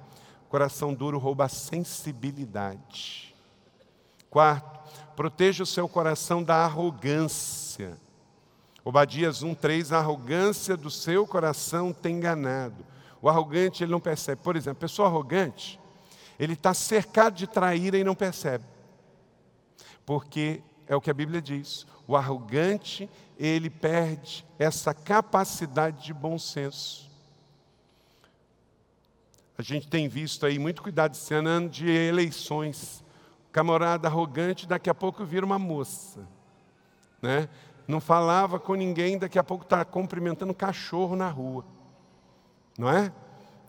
[0.49, 3.33] Coração duro rouba a sensibilidade.
[4.29, 4.81] Quarto,
[5.15, 7.97] proteja o seu coração da arrogância.
[8.88, 12.86] Obadias 1,3: A arrogância do seu coração tem enganado.
[13.21, 14.41] O arrogante, ele não percebe.
[14.41, 15.78] Por exemplo, a pessoa arrogante,
[16.39, 18.63] ele está cercado de traíra e não percebe.
[20.06, 26.39] Porque é o que a Bíblia diz: o arrogante, ele perde essa capacidade de bom
[26.39, 27.12] senso.
[29.58, 33.04] A gente tem visto aí muito cuidado esse ano, de eleições.
[33.52, 36.26] Camarada arrogante, daqui a pouco vira uma moça.
[37.21, 37.50] Né?
[37.88, 41.63] Não falava com ninguém, daqui a pouco está cumprimentando cachorro na rua.
[42.78, 43.13] Não é?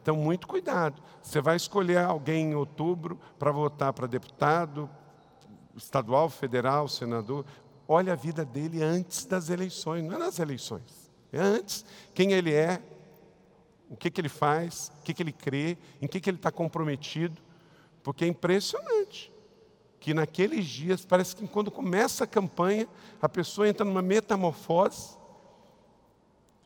[0.03, 1.01] Então, muito cuidado.
[1.23, 4.91] Você vai escolher alguém em outubro para votar para deputado,
[5.77, 7.45] estadual, federal, senador.
[7.87, 11.11] Olha a vida dele antes das eleições, não é nas eleições.
[11.33, 11.85] É antes.
[12.13, 12.83] Quem ele é,
[13.89, 16.51] o que, que ele faz, o que, que ele crê, em que, que ele está
[16.51, 17.41] comprometido.
[18.03, 19.33] Porque é impressionante
[20.09, 22.89] que naqueles dias, parece que quando começa a campanha,
[23.21, 25.19] a pessoa entra numa metamorfose,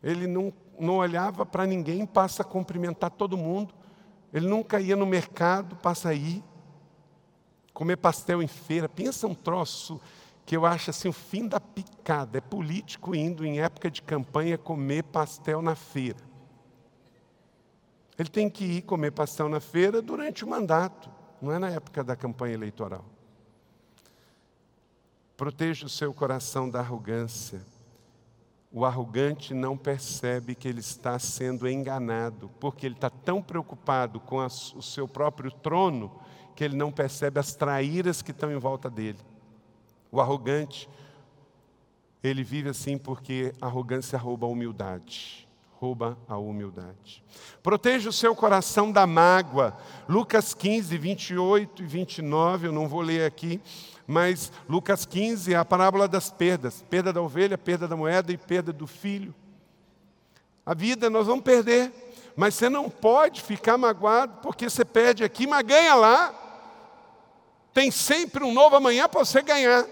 [0.00, 3.74] ele não, não olhava para ninguém, passa a cumprimentar todo mundo,
[4.32, 6.40] ele nunca ia no mercado, passa a ir,
[7.74, 10.00] comer pastel em feira, pensa um troço
[10.46, 14.56] que eu acho assim o fim da picada, é político indo em época de campanha
[14.56, 16.20] comer pastel na feira.
[18.16, 22.04] Ele tem que ir comer pastel na feira durante o mandato, não é na época
[22.04, 23.04] da campanha eleitoral.
[25.42, 27.66] Proteja o seu coração da arrogância.
[28.70, 34.38] O arrogante não percebe que ele está sendo enganado, porque ele está tão preocupado com
[34.38, 36.12] a, o seu próprio trono
[36.54, 39.18] que ele não percebe as traíras que estão em volta dele.
[40.12, 40.88] O arrogante,
[42.22, 45.48] ele vive assim porque a arrogância rouba a humildade.
[45.72, 47.24] Rouba a humildade.
[47.64, 49.76] Proteja o seu coração da mágoa.
[50.08, 53.60] Lucas 15, 28 e 29, eu não vou ler aqui,
[54.12, 58.36] mas Lucas 15 é a parábola das perdas: perda da ovelha, perda da moeda e
[58.36, 59.34] perda do filho.
[60.64, 61.90] A vida nós vamos perder,
[62.36, 66.38] mas você não pode ficar magoado porque você perde aqui, mas ganha lá.
[67.72, 69.86] Tem sempre um novo amanhã para você ganhar.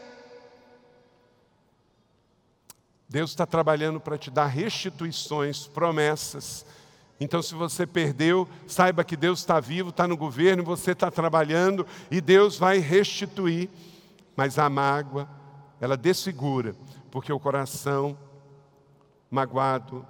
[3.09, 6.65] Deus está trabalhando para te dar restituições, promessas.
[7.19, 11.87] Então, se você perdeu, saiba que Deus está vivo, está no governo, você está trabalhando
[12.11, 13.69] e Deus vai restituir.
[14.41, 15.29] Mas a mágoa,
[15.79, 16.75] ela desfigura,
[17.11, 18.17] porque o coração
[19.31, 20.07] magoado,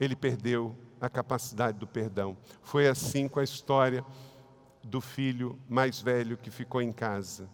[0.00, 2.34] ele perdeu a capacidade do perdão.
[2.62, 4.02] Foi assim com a história
[4.82, 7.46] do filho mais velho que ficou em casa.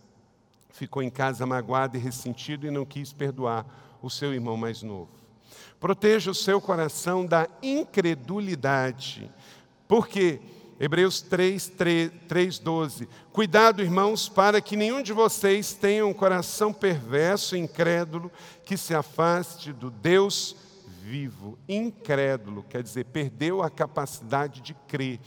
[0.68, 3.66] Ficou em casa magoado e ressentido e não quis perdoar
[4.00, 5.10] o seu irmão mais novo.
[5.80, 9.28] Proteja o seu coração da incredulidade.
[9.88, 10.40] Porque
[10.82, 13.06] Hebreus 3, 3, 3, 12.
[13.34, 18.32] Cuidado, irmãos, para que nenhum de vocês tenha um coração perverso e incrédulo
[18.64, 20.56] que se afaste do Deus
[21.02, 21.58] vivo.
[21.68, 25.20] Incrédulo quer dizer, perdeu a capacidade de crer.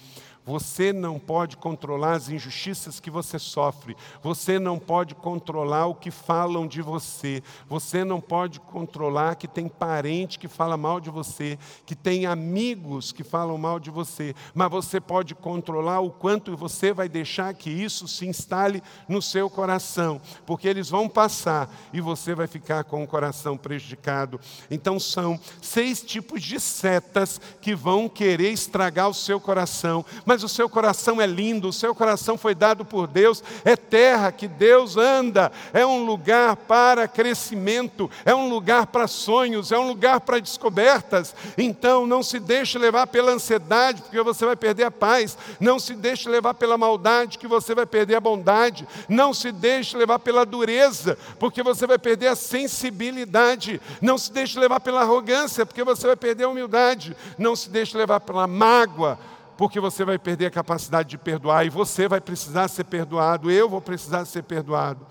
[0.46, 3.96] Você não pode controlar as injustiças que você sofre.
[4.22, 7.42] Você não pode controlar o que falam de você.
[7.68, 13.12] Você não pode controlar que tem parente que fala mal de você, que tem amigos
[13.12, 14.36] que falam mal de você.
[14.54, 19.50] Mas você pode controlar o quanto você vai deixar que isso se instale no seu
[19.50, 24.40] coração, porque eles vão passar e você vai ficar com o coração prejudicado.
[24.70, 30.06] Então são seis tipos de setas que vão querer estragar o seu coração.
[30.26, 33.76] Mas mas o seu coração é lindo, o seu coração foi dado por Deus, é
[33.76, 39.78] terra que Deus anda, é um lugar para crescimento, é um lugar para sonhos, é
[39.78, 41.36] um lugar para descobertas.
[41.56, 45.94] Então não se deixe levar pela ansiedade, porque você vai perder a paz, não se
[45.94, 50.48] deixe levar pela maldade, que você vai perder a bondade, não se deixe levar pela
[50.48, 56.08] dureza, porque você vai perder a sensibilidade, não se deixe levar pela arrogância, porque você
[56.08, 59.20] vai perder a humildade, não se deixe levar pela mágoa,
[59.58, 63.70] porque você vai perder a capacidade de perdoar e você vai precisar ser perdoado, eu
[63.70, 65.06] vou precisar ser perdoado.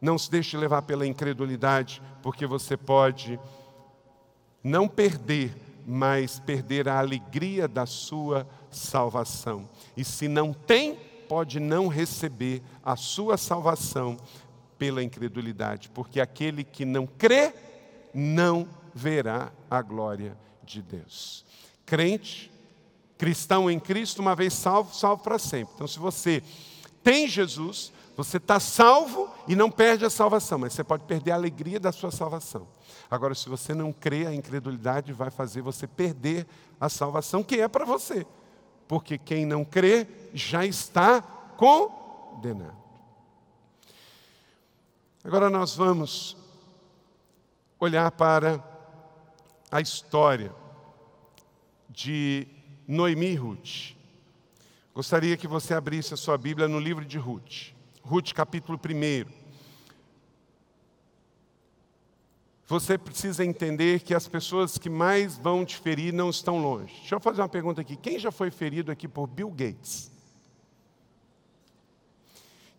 [0.00, 3.38] Não se deixe levar pela incredulidade, porque você pode
[4.64, 5.54] não perder,
[5.86, 9.68] mas perder a alegria da sua salvação.
[9.96, 10.96] E se não tem,
[11.28, 14.16] pode não receber a sua salvação
[14.78, 17.52] pela incredulidade, porque aquele que não crê
[18.14, 21.44] não verá a glória de Deus.
[21.84, 22.49] Crente
[23.20, 25.74] cristão em Cristo, uma vez salvo, salvo para sempre.
[25.74, 26.42] Então, se você
[27.02, 31.34] tem Jesus, você está salvo e não perde a salvação, mas você pode perder a
[31.34, 32.66] alegria da sua salvação.
[33.10, 36.46] Agora, se você não crê, a incredulidade vai fazer você perder
[36.80, 38.26] a salvação que é para você.
[38.88, 42.80] Porque quem não crê já está condenado.
[45.22, 46.38] Agora nós vamos
[47.78, 48.64] olhar para
[49.70, 50.54] a história
[51.86, 52.48] de
[52.90, 53.94] Noemi e Ruth.
[54.92, 57.72] Gostaria que você abrisse a sua Bíblia no livro de Ruth.
[58.02, 59.30] Ruth, capítulo 1.
[62.66, 66.94] você precisa entender que as pessoas que mais vão te ferir não estão longe.
[67.00, 67.96] Deixa eu fazer uma pergunta aqui.
[67.96, 70.10] Quem já foi ferido aqui por Bill Gates?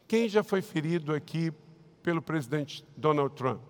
[0.07, 1.53] Quem já foi ferido aqui
[2.03, 3.61] pelo presidente Donald Trump?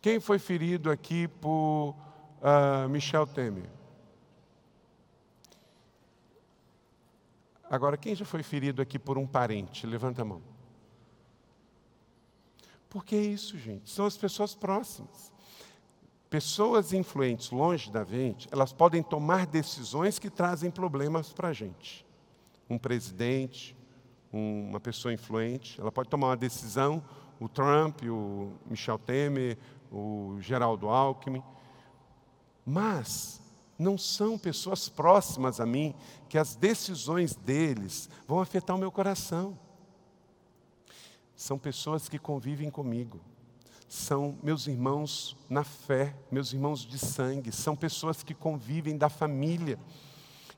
[0.00, 1.94] Quem foi ferido aqui por
[2.40, 3.77] uh, Michel Temer?
[7.70, 9.86] Agora, quem já foi ferido aqui por um parente?
[9.86, 10.42] Levanta a mão.
[12.88, 13.90] Por que isso, gente?
[13.90, 15.32] São as pessoas próximas.
[16.30, 22.06] Pessoas influentes longe da gente, elas podem tomar decisões que trazem problemas para a gente.
[22.68, 23.74] Um presidente,
[24.30, 27.02] uma pessoa influente, ela pode tomar uma decisão,
[27.40, 29.56] o Trump, o Michel Temer,
[29.90, 31.42] o Geraldo Alckmin,
[32.64, 33.40] mas
[33.78, 35.94] não são pessoas próximas a mim
[36.28, 39.56] que as decisões deles vão afetar o meu coração.
[41.36, 43.20] São pessoas que convivem comigo,
[43.88, 49.78] são meus irmãos na fé, meus irmãos de sangue, são pessoas que convivem da família.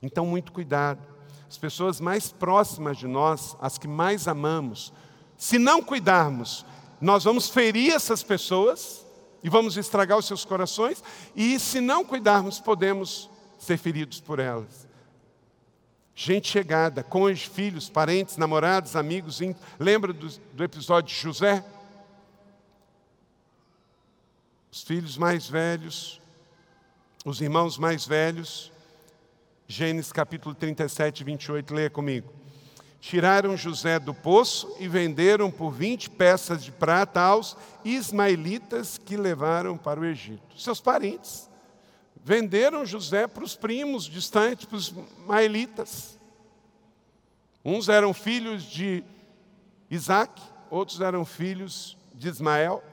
[0.01, 1.07] Então, muito cuidado.
[1.47, 4.91] As pessoas mais próximas de nós, as que mais amamos,
[5.37, 6.65] se não cuidarmos,
[6.99, 9.05] nós vamos ferir essas pessoas
[9.43, 11.03] e vamos estragar os seus corações,
[11.35, 14.87] e se não cuidarmos, podemos ser feridos por elas.
[16.13, 19.39] Gente chegada, cônjuges, filhos, parentes, namorados, amigos.
[19.79, 21.63] Lembra do, do episódio de José?
[24.71, 26.21] Os filhos mais velhos,
[27.25, 28.71] os irmãos mais velhos,
[29.67, 32.40] Gênesis capítulo 37, 28, leia comigo.
[33.01, 39.75] Tiraram José do poço e venderam por 20 peças de prata aos ismaelitas que levaram
[39.75, 40.55] para o Egito.
[40.55, 41.49] Seus parentes.
[42.23, 46.19] Venderam José para os primos distantes, para os ismaelitas.
[47.65, 49.03] Uns eram filhos de
[49.89, 52.83] Isaac, outros eram filhos de Ismael.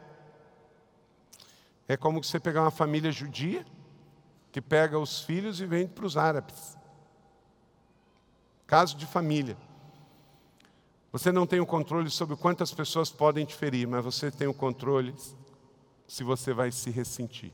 [1.86, 3.64] É como você pegar uma família judia
[4.50, 6.78] que pega os filhos e vende para os árabes.
[8.66, 9.67] Caso de família.
[11.10, 14.54] Você não tem o controle sobre quantas pessoas podem te ferir, mas você tem o
[14.54, 15.14] controle
[16.06, 17.52] se você vai se ressentir.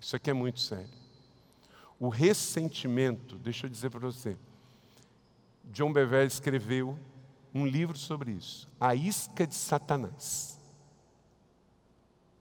[0.00, 0.90] Isso aqui é muito sério.
[1.98, 4.36] O ressentimento, deixa eu dizer para você,
[5.64, 6.98] John Bever escreveu
[7.54, 10.54] um livro sobre isso, A Isca de Satanás.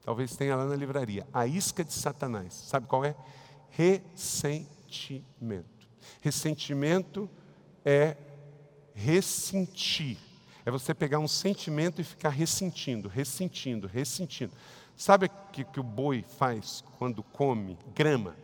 [0.04, 1.26] Talvez tenha lá na livraria.
[1.34, 2.54] A isca de Satanás.
[2.54, 3.16] Sabe qual é?
[3.70, 5.24] Ressentimento.
[6.22, 7.30] Ressentimento
[7.86, 8.18] é
[8.94, 10.18] ressentir.
[10.66, 14.54] É você pegar um sentimento e ficar ressentindo, ressentindo, ressentindo.
[14.96, 18.36] Sabe o que, que o boi faz quando come grama?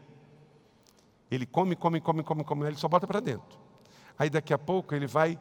[1.32, 3.60] Ele come, come, come, come, come, ele só bota para dentro.
[4.18, 5.40] Aí daqui a pouco ele vai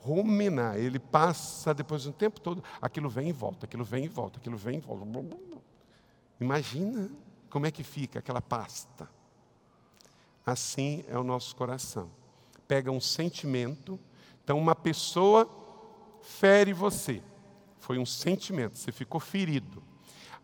[0.00, 4.08] ruminar, ele passa depois de um tempo todo, aquilo vem e volta, aquilo vem e
[4.08, 5.06] volta, aquilo vem e volta.
[6.40, 7.08] Imagina
[7.48, 9.08] como é que fica aquela pasta.
[10.44, 12.10] Assim é o nosso coração.
[12.66, 13.98] Pega um sentimento,
[14.42, 15.48] então uma pessoa
[16.20, 17.22] fere você.
[17.78, 19.82] Foi um sentimento, você ficou ferido.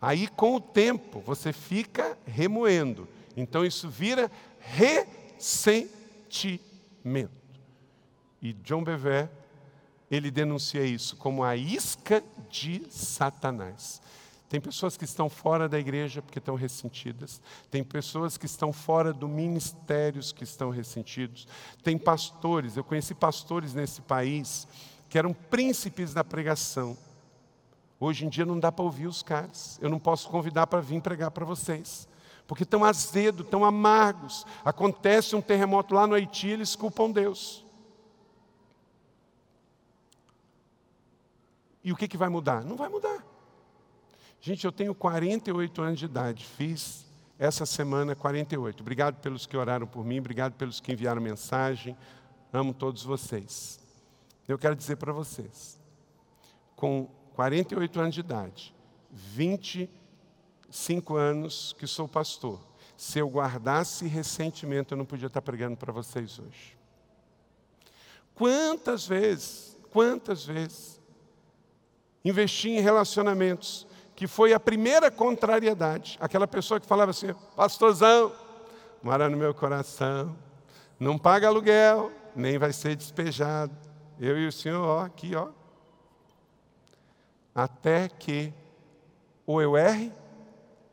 [0.00, 3.08] Aí com o tempo você fica remoendo.
[3.36, 7.38] Então isso vira ressentimento.
[8.40, 9.28] E John Bever,
[10.10, 14.00] ele denuncia isso como a isca de Satanás.
[14.48, 17.40] Tem pessoas que estão fora da igreja porque estão ressentidas.
[17.70, 21.46] Tem pessoas que estão fora do ministérios que estão ressentidos.
[21.82, 24.66] Tem pastores, eu conheci pastores nesse país
[25.08, 26.96] que eram príncipes da pregação.
[28.00, 29.78] Hoje em dia não dá para ouvir os caras.
[29.82, 32.08] Eu não posso convidar para vir pregar para vocês.
[32.46, 34.46] Porque estão azedos, estão amargos.
[34.64, 37.64] Acontece um terremoto lá no Haiti, eles culpam Deus.
[41.84, 42.64] E o que, que vai mudar?
[42.64, 43.22] Não vai mudar.
[44.40, 47.04] Gente, eu tenho 48 anos de idade, fiz
[47.38, 48.80] essa semana 48.
[48.80, 51.96] Obrigado pelos que oraram por mim, obrigado pelos que enviaram mensagem.
[52.52, 53.80] Amo todos vocês.
[54.46, 55.78] Eu quero dizer para vocês,
[56.74, 58.74] com 48 anos de idade,
[59.10, 65.92] 25 anos que sou pastor, se eu guardasse ressentimento, eu não podia estar pregando para
[65.92, 66.78] vocês hoje.
[68.34, 71.00] Quantas vezes, quantas vezes,
[72.24, 73.87] investi em relacionamentos
[74.18, 76.18] que foi a primeira contrariedade.
[76.20, 78.32] Aquela pessoa que falava assim: Pastorzão,
[79.00, 80.36] mora no meu coração,
[80.98, 83.72] não paga aluguel, nem vai ser despejado.
[84.18, 85.50] Eu e o senhor, ó, aqui, ó.
[87.54, 88.52] Até que
[89.46, 90.12] ou eu erre,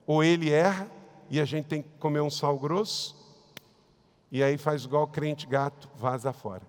[0.05, 0.88] ou ele erra,
[1.28, 3.15] e a gente tem que comer um sal grosso,
[4.32, 6.61] e aí faz igual crente gato, vaza fora.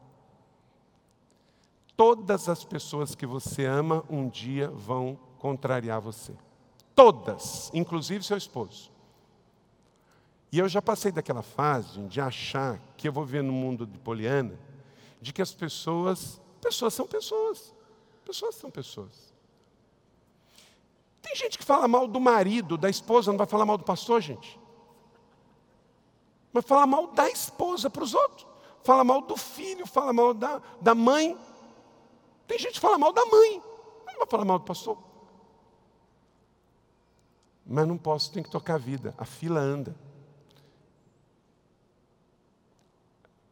[1.94, 6.32] Todas as pessoas que você ama um dia vão contrariar você.
[6.96, 8.90] Todas, inclusive seu esposo.
[10.50, 13.98] E eu já passei daquela fase de achar que eu vou viver no mundo de
[13.98, 14.58] Poliana,
[15.20, 17.74] de que as pessoas, pessoas são pessoas.
[18.24, 19.32] Pessoas são pessoas.
[21.20, 24.22] Tem gente que fala mal do marido, da esposa, não vai falar mal do pastor,
[24.22, 24.58] gente.
[26.54, 28.46] Vai falar mal da esposa para os outros.
[28.82, 31.36] Fala mal do filho, fala mal da, da mãe.
[32.46, 33.62] Tem gente que fala mal da mãe,
[34.06, 34.96] não vai falar mal do pastor.
[37.66, 39.14] Mas não posso, tem que tocar a vida.
[39.18, 39.94] A fila anda.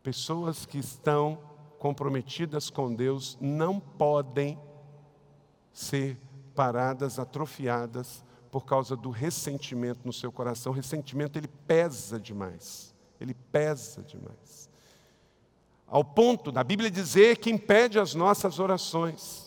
[0.03, 1.39] Pessoas que estão
[1.79, 4.59] comprometidas com Deus não podem
[5.73, 6.19] ser
[6.55, 10.71] paradas, atrofiadas por causa do ressentimento no seu coração.
[10.71, 12.95] O ressentimento ele pesa demais.
[13.21, 14.71] Ele pesa demais.
[15.87, 19.44] Ao ponto da Bíblia dizer que impede as nossas orações.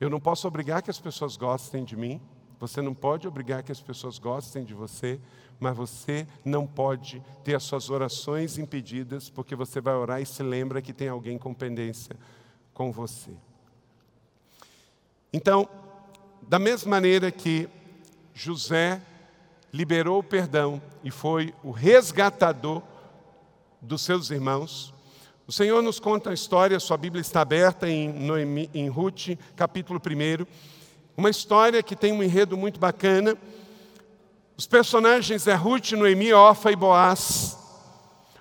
[0.00, 2.20] Eu não posso obrigar que as pessoas gostem de mim,
[2.58, 5.20] você não pode obrigar que as pessoas gostem de você,
[5.60, 10.42] mas você não pode ter as suas orações impedidas, porque você vai orar e se
[10.42, 12.16] lembra que tem alguém com pendência
[12.74, 13.30] com você.
[15.32, 15.68] Então,
[16.42, 17.68] da mesma maneira que
[18.34, 19.00] José
[19.72, 22.82] liberou o perdão e foi o resgatador
[23.80, 24.94] dos seus irmãos,
[25.48, 29.98] o Senhor nos conta a história, sua Bíblia está aberta em, Noemi, em Ruth, capítulo
[29.98, 30.44] 1.
[31.16, 33.34] Uma história que tem um enredo muito bacana.
[34.58, 37.56] Os personagens é Ruth, Noemi, Orfa e Boaz.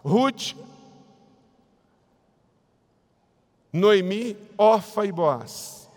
[0.04, 0.54] Ruth,
[3.72, 5.90] Noemi, Orfa e Boaz.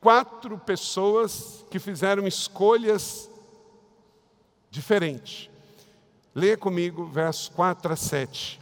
[0.00, 3.28] Quatro pessoas que fizeram escolhas
[4.70, 5.50] diferentes.
[6.32, 8.61] Leia comigo versos 4 a 7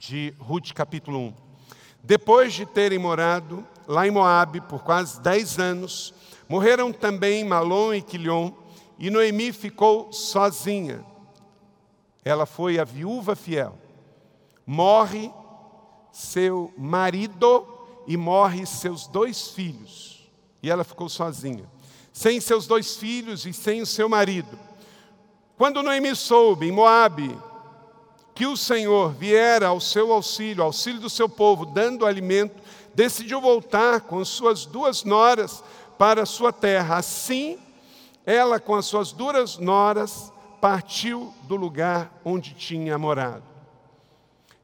[0.00, 1.34] de Ruth capítulo 1.
[2.02, 6.14] Depois de terem morado lá em Moabe por quase dez anos,
[6.48, 8.50] morreram também Malom e Quilion,
[8.98, 11.04] e Noemi ficou sozinha.
[12.24, 13.76] Ela foi a viúva fiel.
[14.66, 15.30] Morre
[16.10, 17.66] seu marido
[18.06, 20.30] e morre seus dois filhos.
[20.62, 21.70] E ela ficou sozinha,
[22.10, 24.58] sem seus dois filhos e sem o seu marido.
[25.58, 27.38] Quando Noemi soube em Moabe
[28.34, 32.62] que o Senhor viera ao seu auxílio, auxílio do seu povo, dando alimento,
[32.94, 35.62] decidiu voltar com suas duas noras
[35.98, 36.96] para a sua terra.
[36.96, 37.58] Assim,
[38.24, 43.44] ela, com as suas duas noras, partiu do lugar onde tinha morado.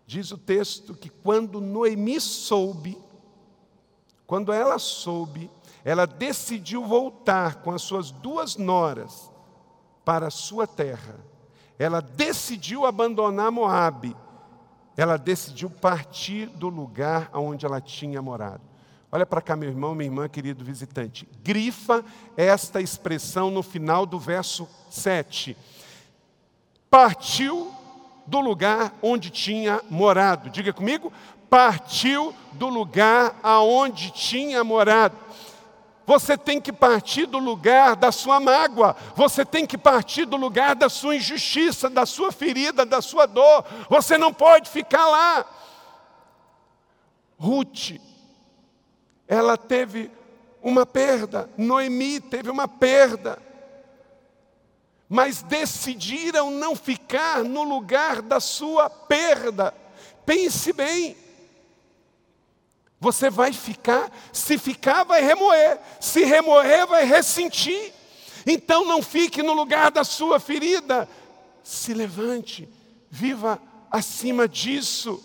[0.06, 2.96] Diz o texto que quando Noemi soube,
[4.26, 5.50] quando ela soube,
[5.84, 9.30] ela decidiu voltar com as suas duas noras
[10.04, 11.25] para a sua terra
[11.78, 14.16] ela decidiu abandonar Moabe.
[14.96, 18.62] Ela decidiu partir do lugar onde ela tinha morado.
[19.12, 21.28] Olha para cá, meu irmão, minha irmã, querido visitante.
[21.42, 22.04] Grifa
[22.36, 25.56] esta expressão no final do verso 7.
[26.90, 27.72] Partiu
[28.26, 30.50] do lugar onde tinha morado.
[30.50, 31.12] Diga comigo.
[31.48, 35.16] Partiu do lugar aonde tinha morado.
[36.06, 40.76] Você tem que partir do lugar da sua mágoa, você tem que partir do lugar
[40.76, 43.64] da sua injustiça, da sua ferida, da sua dor.
[43.90, 45.44] Você não pode ficar lá.
[47.36, 47.98] Ruth,
[49.26, 50.10] ela teve
[50.62, 53.38] uma perda, Noemi teve uma perda,
[55.08, 59.74] mas decidiram não ficar no lugar da sua perda.
[60.24, 61.16] Pense bem,
[62.98, 67.92] você vai ficar, se ficar, vai remoer, se remoer, vai ressentir.
[68.46, 71.08] Então não fique no lugar da sua ferida,
[71.62, 72.68] se levante,
[73.10, 75.22] viva acima disso.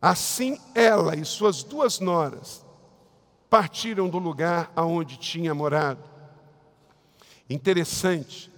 [0.00, 2.64] Assim ela e suas duas noras
[3.50, 6.02] partiram do lugar aonde tinha morado.
[7.48, 8.50] Interessante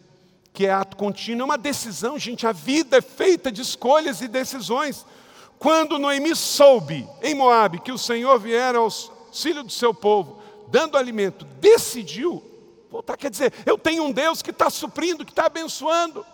[0.52, 2.44] que é ato contínuo, é uma decisão, gente.
[2.44, 5.06] A vida é feita de escolhas e decisões.
[5.58, 10.96] Quando Noemi soube em Moabe que o Senhor viera ao auxílio do seu povo, dando
[10.96, 12.42] alimento, decidiu
[12.90, 13.16] voltar.
[13.16, 16.24] Quer dizer, eu tenho um Deus que está suprindo, que está abençoando.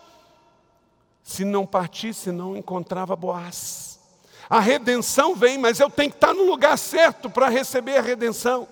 [1.23, 3.99] Se não partisse, não encontrava Boaz.
[4.49, 8.69] A redenção vem, mas eu tenho que estar no lugar certo para receber a redenção.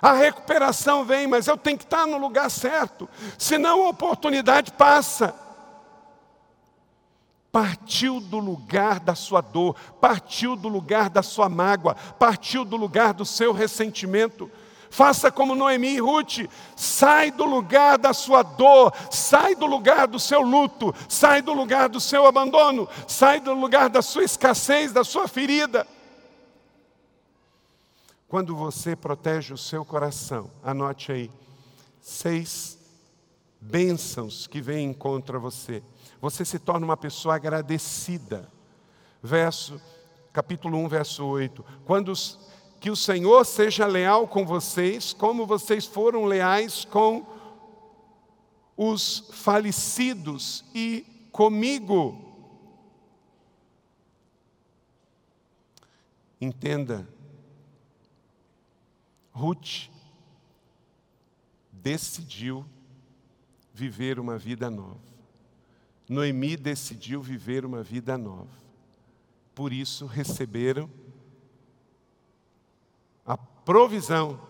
[0.00, 3.08] A recuperação vem, mas eu tenho que estar no lugar certo,
[3.38, 5.34] senão a oportunidade passa
[7.54, 13.14] partiu do lugar da sua dor, partiu do lugar da sua mágoa, partiu do lugar
[13.14, 14.50] do seu ressentimento.
[14.90, 20.18] Faça como Noemi e Ruth, sai do lugar da sua dor, sai do lugar do
[20.18, 25.04] seu luto, sai do lugar do seu abandono, sai do lugar da sua escassez, da
[25.04, 25.86] sua ferida.
[28.26, 30.50] quando você protege o seu coração.
[30.60, 31.30] Anote aí.
[32.00, 32.76] Seis
[33.60, 35.84] bênçãos que vêm contra você.
[36.24, 38.50] Você se torna uma pessoa agradecida.
[39.22, 39.78] Verso,
[40.32, 41.62] capítulo 1, verso 8.
[41.84, 42.40] Quando os,
[42.80, 47.26] que o Senhor seja leal com vocês, como vocês foram leais com
[48.74, 52.18] os falecidos e comigo.
[56.40, 57.06] Entenda,
[59.30, 59.90] Ruth
[61.70, 62.64] decidiu
[63.74, 65.13] viver uma vida nova.
[66.08, 68.64] Noemi decidiu viver uma vida nova.
[69.54, 70.90] Por isso receberam
[73.24, 74.40] a provisão.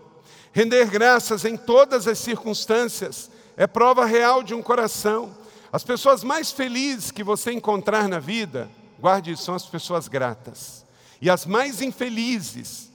[0.53, 5.37] Render graças em todas as circunstâncias é prova real de um coração.
[5.73, 10.85] As pessoas mais felizes que você encontrar na vida, guarde isso, são as pessoas gratas.
[11.21, 12.91] E as mais infelizes,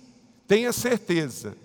[0.47, 1.55] tenha certeza,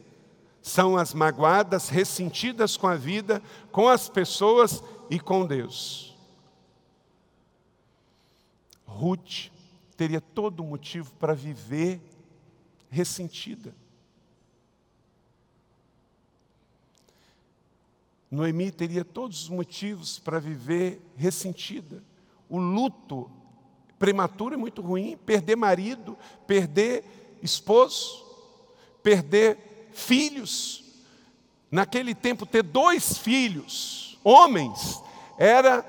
[0.63, 6.14] são as magoadas, ressentidas com a vida, com as pessoas e com Deus.
[8.95, 9.51] Ruth
[9.97, 12.01] teria todo motivo para viver
[12.89, 13.75] ressentida.
[18.31, 22.03] Noemi teria todos os motivos para viver ressentida.
[22.49, 23.31] O luto
[23.99, 26.17] prematuro é muito ruim, perder marido,
[26.47, 27.05] perder
[27.43, 28.25] esposo,
[29.03, 30.85] perder filhos.
[31.71, 35.03] Naquele tempo, ter dois filhos, homens,
[35.37, 35.83] era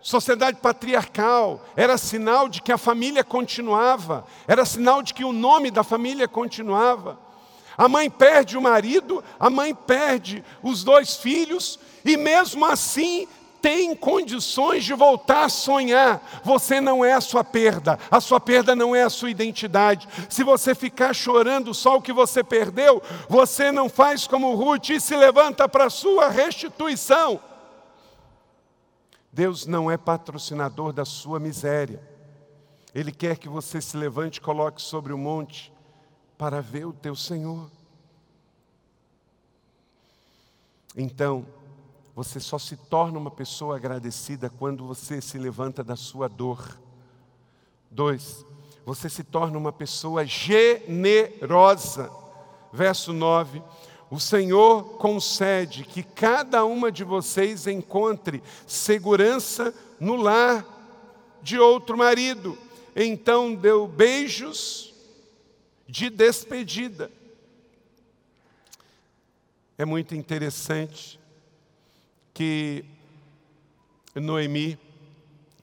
[0.00, 5.70] sociedade patriarcal, era sinal de que a família continuava, era sinal de que o nome
[5.70, 7.18] da família continuava.
[7.76, 13.26] A mãe perde o marido, a mãe perde os dois filhos, e mesmo assim
[13.60, 16.40] tem condições de voltar a sonhar.
[16.42, 20.08] Você não é a sua perda, a sua perda não é a sua identidade.
[20.28, 25.00] Se você ficar chorando só o que você perdeu, você não faz como Ruth e
[25.00, 27.40] se levanta para a sua restituição.
[29.32, 32.02] Deus não é patrocinador da sua miséria.
[32.94, 35.72] Ele quer que você se levante e coloque sobre o monte
[36.36, 37.70] para ver o teu Senhor.
[40.96, 41.46] Então,
[42.14, 46.78] você só se torna uma pessoa agradecida quando você se levanta da sua dor.
[47.88, 48.44] Dois,
[48.84, 52.10] você se torna uma pessoa generosa.
[52.72, 53.62] Verso 9:
[54.10, 60.66] O Senhor concede que cada uma de vocês encontre segurança no lar
[61.40, 62.58] de outro marido.
[62.96, 64.92] Então deu beijos
[65.86, 67.10] de despedida.
[69.78, 71.20] É muito interessante
[72.34, 72.84] que
[74.14, 74.76] Noemi,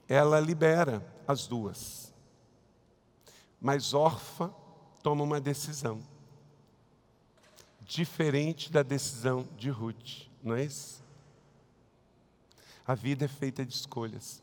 [0.08, 2.14] ela libera as duas.
[3.60, 4.54] Mas Orfa
[5.04, 6.02] toma uma decisão.
[7.88, 11.02] Diferente da decisão de Ruth, não é isso?
[12.86, 14.42] A vida é feita de escolhas.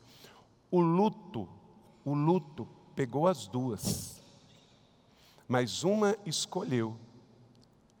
[0.71, 1.47] O luto,
[2.03, 4.21] o luto pegou as duas.
[5.47, 6.97] Mas uma escolheu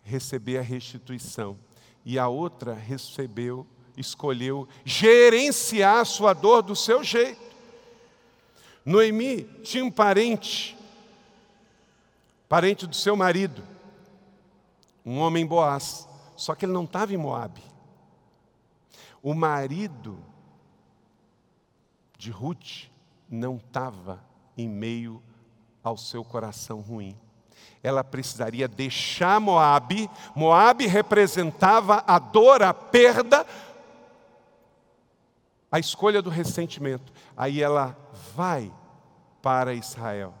[0.03, 1.57] receber a restituição
[2.03, 3.65] e a outra recebeu
[3.97, 7.41] escolheu gerenciar a sua dor do seu jeito.
[8.83, 10.77] Noemi tinha um parente,
[12.47, 13.63] parente do seu marido,
[15.05, 17.61] um homem Boaz, só que ele não estava em Moabe.
[19.21, 20.17] O marido
[22.17, 22.89] de Ruth
[23.29, 24.23] não estava
[24.57, 25.21] em meio
[25.83, 27.17] ao seu coração ruim.
[27.83, 30.09] Ela precisaria deixar Moabe.
[30.35, 33.45] Moabe representava a dor, a perda
[35.75, 37.11] a escolha do ressentimento.
[37.35, 37.97] Aí ela
[38.33, 38.71] vai
[39.41, 40.33] para Israel.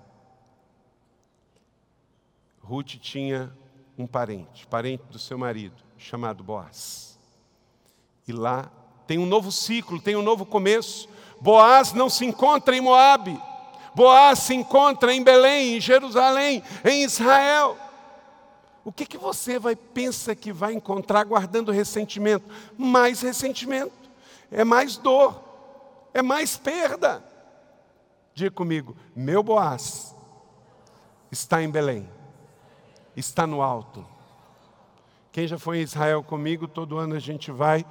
[2.61, 3.53] Ruth tinha
[3.97, 7.17] um parente, parente do seu marido, chamado Boaz.
[8.27, 8.71] E lá
[9.07, 11.07] tem um novo ciclo, tem um novo começo.
[11.39, 13.39] Boaz não se encontra em Moabe.
[13.93, 17.77] Boaz se encontra em Belém, em Jerusalém, em Israel.
[18.83, 22.45] O que, que você vai pensa que vai encontrar guardando ressentimento?
[22.77, 24.05] Mais ressentimento
[24.51, 25.41] é mais dor,
[26.13, 27.23] é mais perda.
[28.33, 30.15] Diga comigo, meu Boaz
[31.31, 32.07] está em Belém,
[33.15, 34.05] está no alto.
[35.31, 37.85] Quem já foi em Israel comigo, todo ano a gente vai.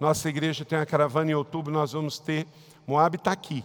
[0.00, 2.46] Nossa igreja tem uma caravana em outubro, nós vamos ter.
[2.86, 3.64] Moab está aqui.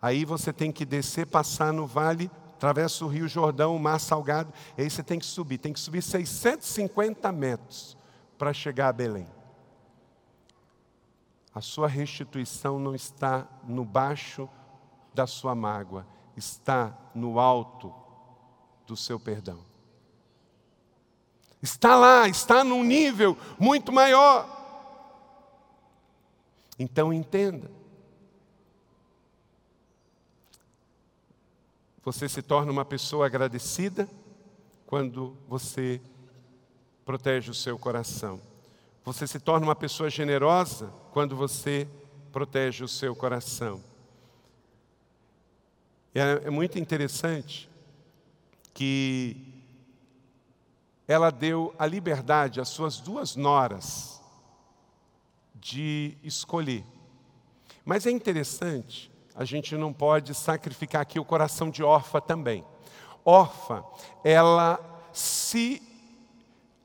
[0.00, 4.52] Aí você tem que descer, passar no vale, atravessa o rio Jordão, o mar salgado,
[4.76, 5.58] e aí você tem que subir.
[5.58, 7.96] Tem que subir 650 metros
[8.36, 9.26] para chegar a Belém.
[11.54, 14.48] A sua restituição não está no baixo
[15.14, 18.03] da sua mágoa, está no alto
[18.86, 19.58] do seu perdão.
[21.62, 24.46] Está lá, está num nível muito maior.
[26.78, 27.70] Então entenda.
[32.04, 34.06] Você se torna uma pessoa agradecida
[34.86, 36.02] quando você
[37.04, 38.40] protege o seu coração.
[39.02, 41.88] Você se torna uma pessoa generosa quando você
[42.30, 43.82] protege o seu coração.
[46.14, 47.70] É, é muito interessante
[48.74, 49.54] que
[51.06, 54.20] ela deu a liberdade às suas duas noras
[55.54, 56.84] de escolher.
[57.84, 62.64] Mas é interessante, a gente não pode sacrificar aqui o coração de órfã também.
[63.24, 63.84] Órfã,
[64.22, 64.80] ela,
[65.12, 65.80] se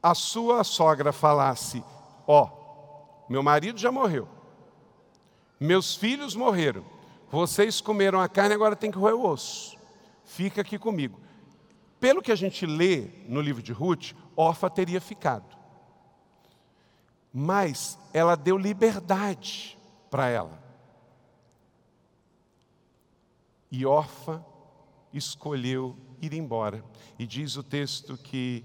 [0.02, 1.84] a sua sogra falasse:
[2.28, 4.28] Ó, oh, meu marido já morreu,
[5.60, 6.86] meus filhos morreram,
[7.32, 9.78] vocês comeram a carne, agora tem que roer o osso,
[10.24, 11.20] fica aqui comigo.
[12.00, 15.58] Pelo que a gente lê no livro de Ruth, Orfa teria ficado.
[17.34, 19.78] Mas ela deu liberdade
[20.10, 20.64] para ela.
[23.72, 24.44] E Orfa
[25.14, 26.84] escolheu ir embora.
[27.18, 28.64] E diz o texto que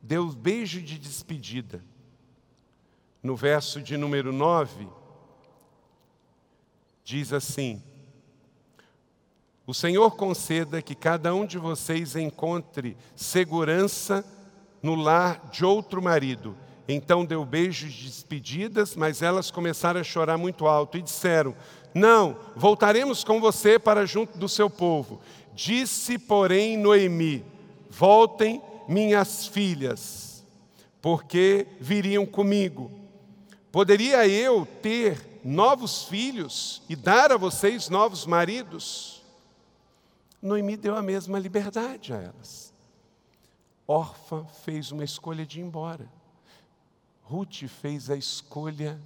[0.00, 1.82] deu beijo de despedida.
[3.22, 4.88] No verso de número 9,
[7.04, 7.82] diz assim:
[9.72, 14.22] o Senhor conceda que cada um de vocês encontre segurança
[14.82, 16.54] no lar de outro marido.
[16.86, 21.56] Então deu beijos de despedidas, mas elas começaram a chorar muito alto e disseram:
[21.94, 25.22] Não, voltaremos com você para junto do seu povo.
[25.54, 27.42] Disse, porém, Noemi:
[27.88, 30.44] Voltem, minhas filhas,
[31.00, 32.90] porque viriam comigo.
[33.72, 39.21] Poderia eu ter novos filhos e dar a vocês novos maridos?
[40.42, 42.74] Noemi deu a mesma liberdade a elas.
[43.86, 46.10] Orfa fez uma escolha de ir embora.
[47.22, 49.00] Ruth fez a escolha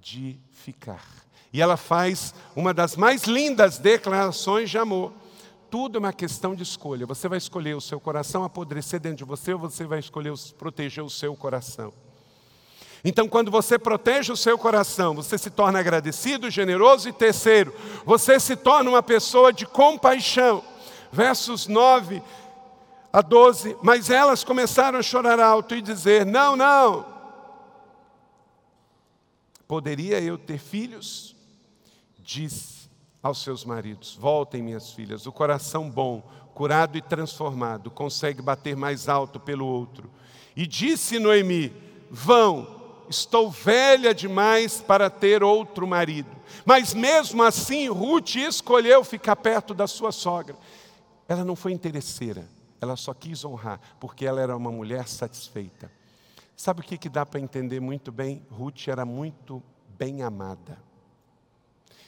[0.00, 1.04] de ficar.
[1.52, 5.12] E ela faz uma das mais lindas declarações de amor.
[5.70, 7.06] Tudo é uma questão de escolha.
[7.06, 11.02] Você vai escolher o seu coração apodrecer dentro de você ou você vai escolher proteger
[11.02, 11.92] o seu coração.
[13.04, 18.40] Então, quando você protege o seu coração, você se torna agradecido, generoso e terceiro, você
[18.40, 20.64] se torna uma pessoa de compaixão.
[21.12, 22.22] Versos 9
[23.12, 23.76] a 12.
[23.82, 27.04] Mas elas começaram a chorar alto e dizer: Não, não.
[29.68, 31.36] Poderia eu ter filhos?
[32.18, 32.88] Diz
[33.22, 35.26] aos seus maridos: Voltem, minhas filhas.
[35.26, 36.22] O coração bom,
[36.54, 40.10] curado e transformado, consegue bater mais alto pelo outro.
[40.56, 41.70] E disse Noemi:
[42.10, 46.30] Vão estou velha demais para ter outro marido.
[46.64, 50.56] Mas mesmo assim, Ruth escolheu ficar perto da sua sogra.
[51.28, 52.48] Ela não foi interesseira,
[52.80, 55.90] ela só quis honrar, porque ela era uma mulher satisfeita.
[56.56, 58.46] Sabe o que, que dá para entender muito bem?
[58.50, 59.62] Ruth era muito
[59.98, 60.78] bem amada.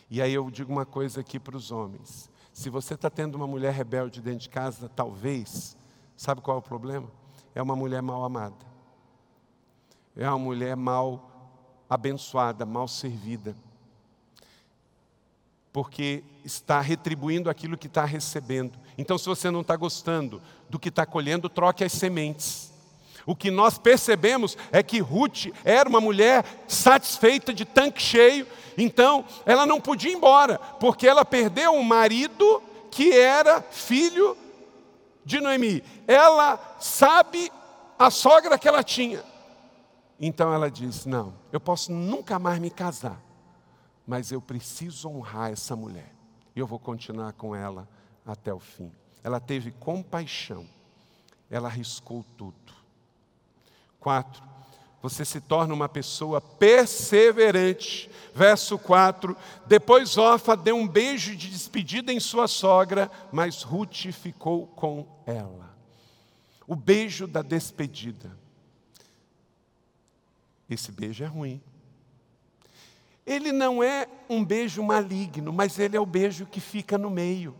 [0.08, 3.46] E aí eu digo uma coisa aqui para os homens: se você está tendo uma
[3.46, 5.76] mulher rebelde dentro de casa, talvez,
[6.16, 7.10] sabe qual é o problema?
[7.54, 8.75] É uma mulher mal amada
[10.16, 11.30] é uma mulher mal
[11.88, 13.54] abençoada, mal servida.
[15.72, 18.78] Porque está retribuindo aquilo que está recebendo.
[18.96, 20.40] Então, se você não está gostando
[20.70, 22.72] do que está colhendo, troque as sementes.
[23.26, 28.46] O que nós percebemos é que Ruth era uma mulher satisfeita de tanque cheio,
[28.78, 34.36] então ela não podia ir embora, porque ela perdeu um marido que era filho
[35.24, 35.82] de Noemi.
[36.06, 37.50] Ela sabe
[37.98, 39.22] a sogra que ela tinha.
[40.20, 43.20] Então ela diz: Não, eu posso nunca mais me casar,
[44.06, 46.12] mas eu preciso honrar essa mulher.
[46.54, 47.88] E eu vou continuar com ela
[48.24, 48.90] até o fim.
[49.22, 50.66] Ela teve compaixão,
[51.50, 52.54] ela arriscou tudo.
[54.00, 54.42] Quatro,
[55.02, 58.10] você se torna uma pessoa perseverante.
[58.34, 59.36] Verso 4:
[59.66, 65.76] Depois Orfa deu um beijo de despedida em sua sogra, mas Ruth ficou com ela.
[66.66, 68.45] O beijo da despedida.
[70.68, 71.62] Esse beijo é ruim.
[73.26, 77.56] Ele não é um beijo maligno, mas ele é o beijo que fica no meio.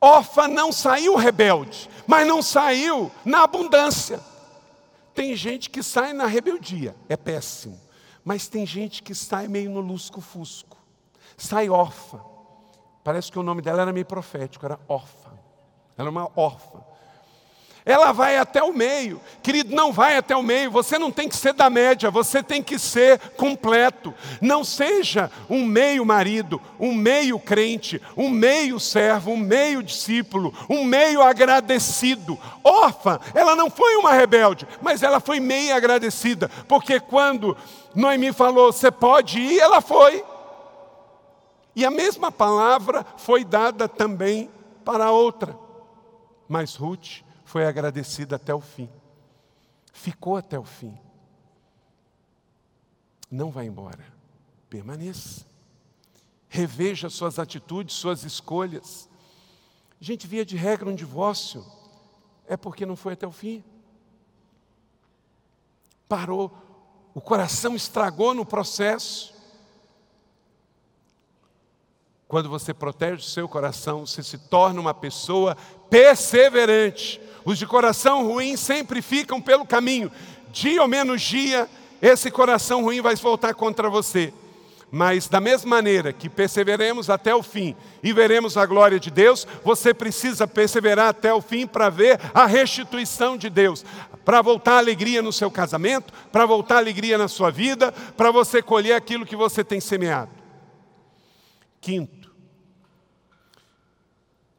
[0.00, 4.20] Orfa não saiu rebelde, mas não saiu na abundância.
[5.14, 7.78] Tem gente que sai na rebeldia, é péssimo.
[8.24, 10.76] Mas tem gente que sai meio no lusco-fusco.
[11.36, 12.20] Sai órfã.
[13.02, 15.32] Parece que o nome dela era meio profético, era órfã.
[15.98, 16.80] Era uma órfã.
[17.84, 19.20] Ela vai até o meio.
[19.42, 20.70] Querido, não vai até o meio.
[20.70, 24.14] Você não tem que ser da média, você tem que ser completo.
[24.40, 30.84] Não seja um meio marido, um meio crente, um meio servo, um meio discípulo, um
[30.84, 32.38] meio agradecido.
[32.62, 37.56] Órfã, ela não foi uma rebelde, mas ela foi meio agradecida, porque quando
[37.94, 40.24] Noemi falou, você pode ir, ela foi.
[41.74, 44.48] E a mesma palavra foi dada também
[44.84, 45.58] para a outra.
[46.48, 47.22] Mas Ruth
[47.52, 48.88] foi agradecida até o fim.
[49.92, 50.98] Ficou até o fim.
[53.30, 54.02] Não vá embora.
[54.70, 55.44] Permaneça.
[56.48, 59.06] Reveja suas atitudes, suas escolhas.
[60.00, 61.62] Gente, via de regra, um divórcio
[62.46, 63.62] é porque não foi até o fim.
[66.08, 66.50] Parou,
[67.12, 69.34] o coração estragou no processo.
[72.26, 75.54] Quando você protege o seu coração, você se torna uma pessoa
[75.92, 77.20] perseverante.
[77.44, 80.10] Os de coração ruim sempre ficam pelo caminho.
[80.50, 81.68] Dia ou menos dia,
[82.00, 84.32] esse coração ruim vai voltar contra você.
[84.90, 89.46] Mas da mesma maneira que perseveremos até o fim e veremos a glória de Deus,
[89.62, 93.84] você precisa perseverar até o fim para ver a restituição de Deus,
[94.24, 98.30] para voltar a alegria no seu casamento, para voltar a alegria na sua vida, para
[98.30, 100.30] você colher aquilo que você tem semeado.
[101.80, 102.21] Quinto,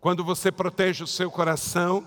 [0.03, 2.05] quando você protege o seu coração,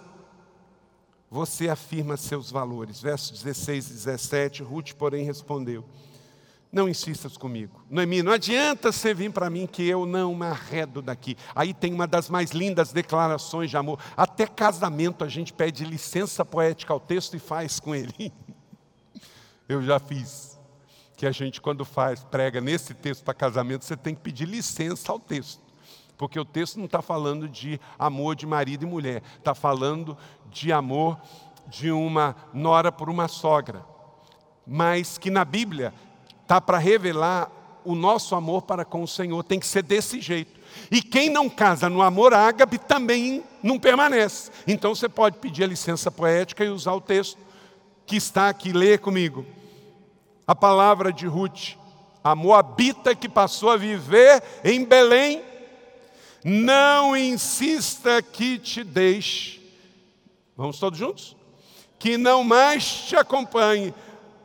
[1.30, 3.00] você afirma seus valores.
[3.00, 5.82] Versos 16 e 17, Ruth, porém, respondeu:
[6.70, 7.82] Não insistas comigo.
[7.88, 11.38] Noemi, não adianta você vir para mim que eu não me arredo daqui.
[11.54, 13.98] Aí tem uma das mais lindas declarações de amor.
[14.14, 18.30] Até casamento a gente pede licença poética ao texto e faz com ele.
[19.66, 20.60] Eu já fiz.
[21.16, 25.10] Que a gente, quando faz, prega nesse texto para casamento, você tem que pedir licença
[25.10, 25.65] ao texto.
[26.16, 30.16] Porque o texto não está falando de amor de marido e mulher, está falando
[30.50, 31.20] de amor
[31.68, 33.84] de uma nora por uma sogra.
[34.66, 35.92] Mas que na Bíblia
[36.42, 37.50] está para revelar
[37.84, 40.58] o nosso amor para com o Senhor, tem que ser desse jeito.
[40.90, 44.50] E quem não casa no amor ágape também não permanece.
[44.66, 47.38] Então você pode pedir a licença poética e usar o texto
[48.04, 49.46] que está aqui, lê comigo.
[50.46, 51.76] A palavra de Ruth,
[52.22, 55.42] a moabita que passou a viver em Belém,
[56.48, 59.60] não insista que te deixe.
[60.56, 61.36] Vamos todos juntos?
[61.98, 63.92] Que não mais te acompanhe.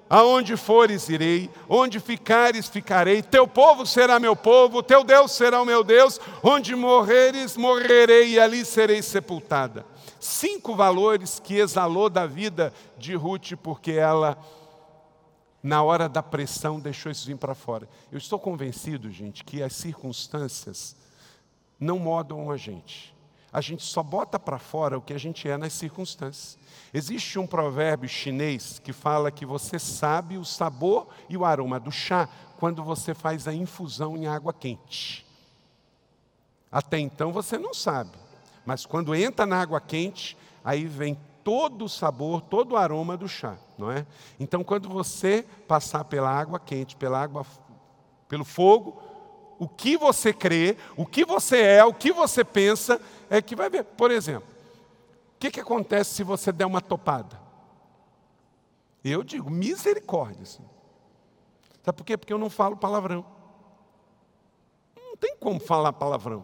[0.10, 3.22] Aonde fores, irei, onde ficares, ficarei.
[3.22, 6.20] Teu povo será meu povo, teu Deus será o meu Deus.
[6.42, 9.86] Onde morreres, morrerei e ali serei sepultada.
[10.20, 14.40] Cinco valores que exalou da vida de Ruth, porque ela,
[15.62, 17.88] na hora da pressão, deixou isso vir para fora.
[18.12, 20.96] Eu estou convencido, gente, que as circunstâncias
[21.82, 23.14] não modam a gente.
[23.52, 26.58] A gente só bota para fora o que a gente é nas circunstâncias.
[26.94, 31.92] Existe um provérbio chinês que fala que você sabe o sabor e o aroma do
[31.92, 35.26] chá quando você faz a infusão em água quente.
[36.72, 38.18] Até então você não sabe,
[38.66, 43.28] mas quando entra na água quente, aí vem todo o sabor, todo o aroma do
[43.28, 44.06] chá, não é?
[44.40, 47.46] Então, quando você passar pela água quente, pela água,
[48.30, 49.02] pelo fogo,
[49.62, 53.00] o que você crê, o que você é, o que você pensa,
[53.30, 53.84] é que vai ver.
[53.84, 54.50] Por exemplo,
[55.36, 57.40] o que, que acontece se você der uma topada?
[59.04, 60.42] Eu digo, misericórdia.
[60.42, 60.66] Assim.
[61.84, 62.18] Sabe por quê?
[62.18, 63.24] Porque eu não falo palavrão.
[64.96, 66.44] Não tem como falar palavrão.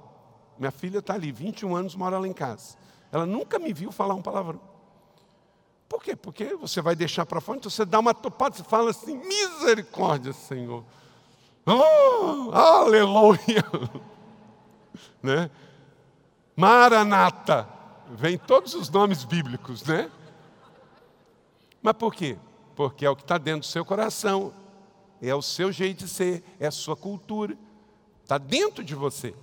[0.59, 2.77] Minha filha está ali, 21 anos, mora lá em casa.
[3.11, 4.61] Ela nunca me viu falar um palavrão.
[5.89, 6.15] Por quê?
[6.15, 10.33] Porque você vai deixar para fora, então você dá uma topada, você fala assim, misericórdia,
[10.33, 10.85] Senhor.
[11.67, 13.63] Oh, aleluia!
[15.21, 15.51] né?
[16.55, 17.67] Maranata.
[18.09, 20.09] Vem todos os nomes bíblicos, né?
[21.81, 22.37] Mas por quê?
[22.73, 24.53] Porque é o que está dentro do seu coração,
[25.21, 27.57] é o seu jeito de ser, é a sua cultura,
[28.23, 29.35] está dentro de você.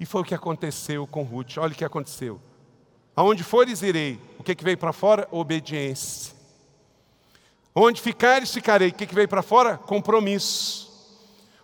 [0.00, 1.58] E foi o que aconteceu com Ruth.
[1.58, 2.40] Olha o que aconteceu.
[3.14, 4.18] Aonde fores, irei.
[4.38, 5.28] O que, que veio para fora?
[5.30, 6.34] Obediência.
[7.74, 8.88] Onde ficares, ficarei.
[8.88, 9.78] O que, que veio para fora?
[9.78, 10.90] Compromisso.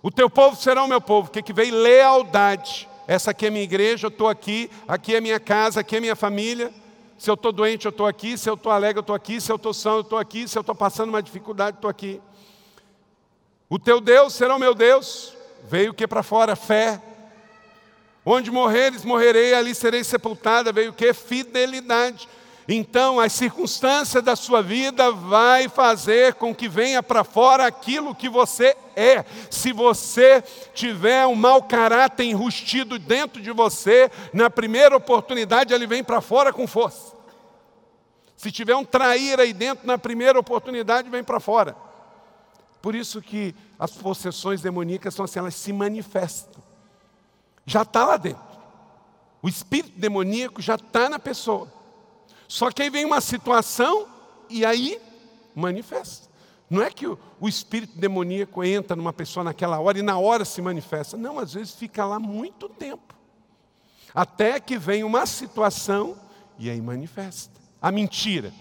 [0.02, 1.28] O teu povo será o meu povo.
[1.28, 1.74] O que, que veio?
[1.74, 2.88] Lealdade.
[3.06, 4.70] Essa aqui é minha igreja, eu estou aqui.
[4.86, 6.72] Aqui é minha casa, aqui é minha família.
[7.18, 8.38] Se eu estou doente, eu estou aqui.
[8.38, 9.40] Se eu estou alegre, eu estou aqui.
[9.40, 10.48] Se eu estou são, eu estou aqui.
[10.48, 12.20] Se eu estou passando uma dificuldade, estou aqui.
[13.68, 15.34] O teu Deus será o meu Deus.
[15.64, 16.56] Veio o que para fora?
[16.56, 17.02] Fé.
[18.24, 20.72] Onde morreres, morrerei, ali serei sepultada.
[20.72, 21.12] Veio o que?
[21.12, 22.28] Fidelidade.
[22.70, 28.28] Então, as circunstâncias da sua vida vai fazer com que venha para fora aquilo que
[28.28, 29.24] você é.
[29.50, 30.42] Se você
[30.74, 36.52] tiver um mau caráter enrustido dentro de você, na primeira oportunidade ele vem para fora
[36.52, 37.16] com força.
[38.36, 41.74] Se tiver um trair aí dentro, na primeira oportunidade vem para fora.
[42.82, 46.62] Por isso que as possessões demoníacas são assim, elas se manifestam.
[47.64, 48.46] Já está lá dentro.
[49.40, 51.77] O espírito demoníaco já está na pessoa.
[52.48, 54.08] Só que aí vem uma situação
[54.48, 54.98] e aí
[55.54, 56.28] manifesta.
[56.70, 60.44] Não é que o, o, espírito demoníaco entra numa pessoa naquela hora e na hora
[60.44, 61.16] se manifesta.
[61.16, 63.14] Não, às vezes fica lá muito tempo.
[64.14, 66.16] Até que vem uma situação
[66.58, 67.60] e aí manifesta.
[67.80, 68.52] A mentira.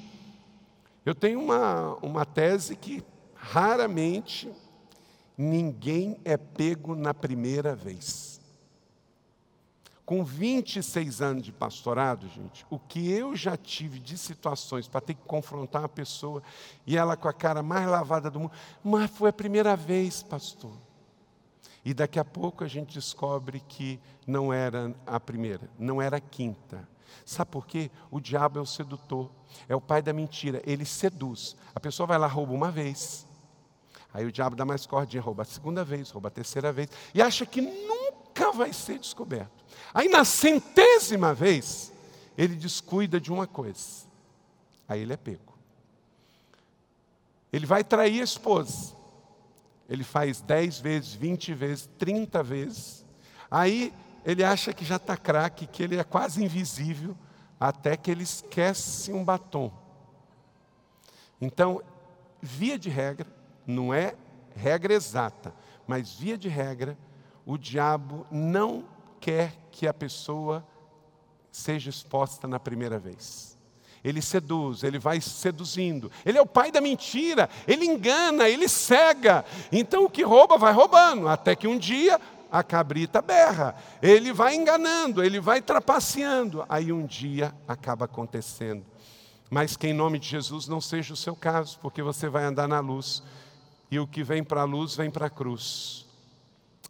[1.06, 4.52] Eu tenho uma, uma tese que raramente
[5.38, 8.37] ninguém é pego na primeira vez.
[10.08, 15.16] Com 26 anos de pastorado, gente, o que eu já tive de situações para ter
[15.16, 16.42] que confrontar uma pessoa
[16.86, 20.72] e ela com a cara mais lavada do mundo, mas foi a primeira vez, pastor.
[21.84, 26.22] E daqui a pouco a gente descobre que não era a primeira, não era a
[26.22, 26.88] quinta.
[27.26, 27.92] Sabe por quê?
[28.10, 29.30] O diabo é o sedutor,
[29.68, 31.58] é o pai da mentira, ele seduz.
[31.76, 33.28] A pessoa vai lá, rouba uma vez.
[34.14, 37.22] Aí o diabo dá mais cordinha, rouba a segunda vez, rouba a terceira vez, e
[37.22, 39.57] acha que nunca vai ser descoberto.
[39.94, 41.92] Aí na centésima vez,
[42.38, 44.06] ele descuida de uma coisa.
[44.88, 45.58] Aí ele é pego.
[47.52, 48.96] Ele vai trair a esposa.
[49.90, 53.06] Ele faz dez vezes, vinte vezes, trinta vezes.
[53.50, 53.94] Aí
[54.26, 57.18] ele acha que já está craque, que ele é quase invisível,
[57.60, 59.72] até que ele esquece um batom.
[61.40, 61.82] Então,
[62.42, 63.28] via de regra,
[63.66, 64.16] não é
[64.56, 65.54] regra exata,
[65.88, 66.98] mas via de regra,
[67.46, 68.84] o diabo não
[69.28, 70.66] quer que a pessoa
[71.52, 73.58] seja exposta na primeira vez.
[74.02, 76.10] Ele seduz, ele vai seduzindo.
[76.26, 79.44] Ele é o pai da mentira, ele engana, ele cega.
[79.70, 83.76] Então o que rouba vai roubando, até que um dia a cabrita berra.
[84.02, 86.64] Ele vai enganando, ele vai trapaceando.
[86.70, 88.86] Aí um dia acaba acontecendo.
[89.50, 92.70] Mas que em nome de Jesus não seja o seu caso, porque você vai andar
[92.70, 93.22] na luz.
[93.92, 96.06] E o que vem para a luz vem para a cruz.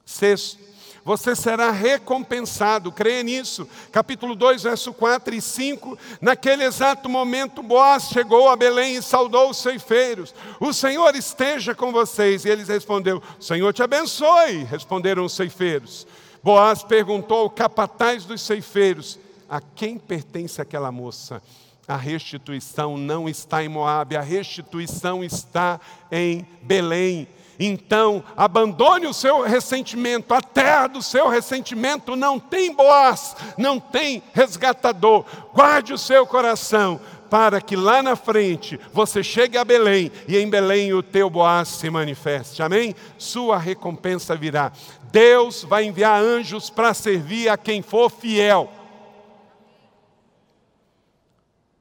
[0.06, 0.77] Sexto,
[1.08, 3.66] você será recompensado, creia nisso.
[3.94, 5.98] Capítulo 2, verso 4 e 5.
[6.20, 10.36] Naquele exato momento, Boaz chegou a Belém e saudou os ceifeiros.
[10.60, 12.44] O Senhor esteja com vocês.
[12.44, 14.66] E eles respondeu: O Senhor te abençoe.
[14.66, 16.06] Responderam os ceifeiros.
[16.44, 19.18] Boaz perguntou ao capataz dos ceifeiros:
[19.50, 21.42] A quem pertence aquela moça?
[21.88, 25.80] A restituição não está em Moabe, a restituição está
[26.12, 27.30] em Belém.
[27.60, 34.22] Então, abandone o seu ressentimento, a terra do seu ressentimento não tem boaz, não tem
[34.34, 35.26] resgatador.
[35.54, 37.00] Guarde o seu coração,
[37.30, 41.70] para que lá na frente você chegue a Belém e em Belém o teu boaz
[41.70, 42.62] se manifeste.
[42.62, 42.96] Amém?
[43.18, 44.72] Sua recompensa virá.
[45.12, 48.72] Deus vai enviar anjos para servir a quem for fiel.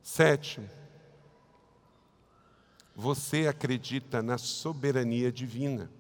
[0.03, 0.67] Sétimo,
[2.97, 5.91] você acredita na soberania divina.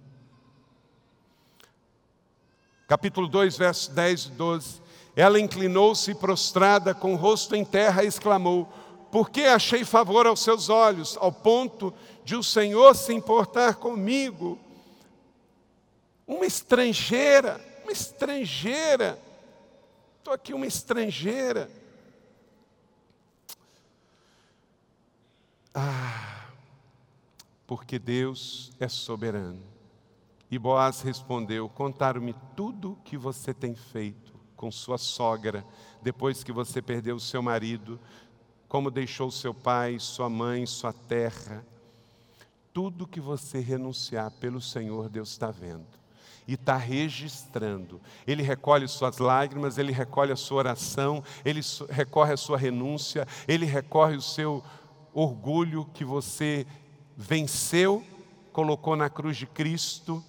[2.88, 4.82] Capítulo 2, versos 10 e 12.
[5.14, 8.66] Ela inclinou-se prostrada, com o rosto em terra, e exclamou:
[9.12, 11.92] Por que achei favor aos seus olhos, ao ponto
[12.24, 14.58] de o Senhor se importar comigo?
[16.26, 19.18] Uma estrangeira, uma estrangeira,
[20.18, 21.70] estou aqui uma estrangeira.
[25.74, 26.35] Ah,
[27.66, 29.62] porque Deus é soberano.
[30.50, 35.64] E Boaz respondeu: Contaram-me tudo o que você tem feito com sua sogra,
[36.00, 38.00] depois que você perdeu seu marido,
[38.68, 41.66] como deixou seu pai, sua mãe, sua terra.
[42.72, 45.96] Tudo que você renunciar pelo Senhor, Deus está vendo
[46.46, 48.00] e está registrando.
[48.26, 51.60] Ele recolhe suas lágrimas, ele recolhe a sua oração, ele
[51.90, 54.62] recorre a sua renúncia, ele recorre o seu
[55.12, 56.66] orgulho que você
[57.16, 58.04] venceu,
[58.52, 60.22] colocou na cruz de Cristo.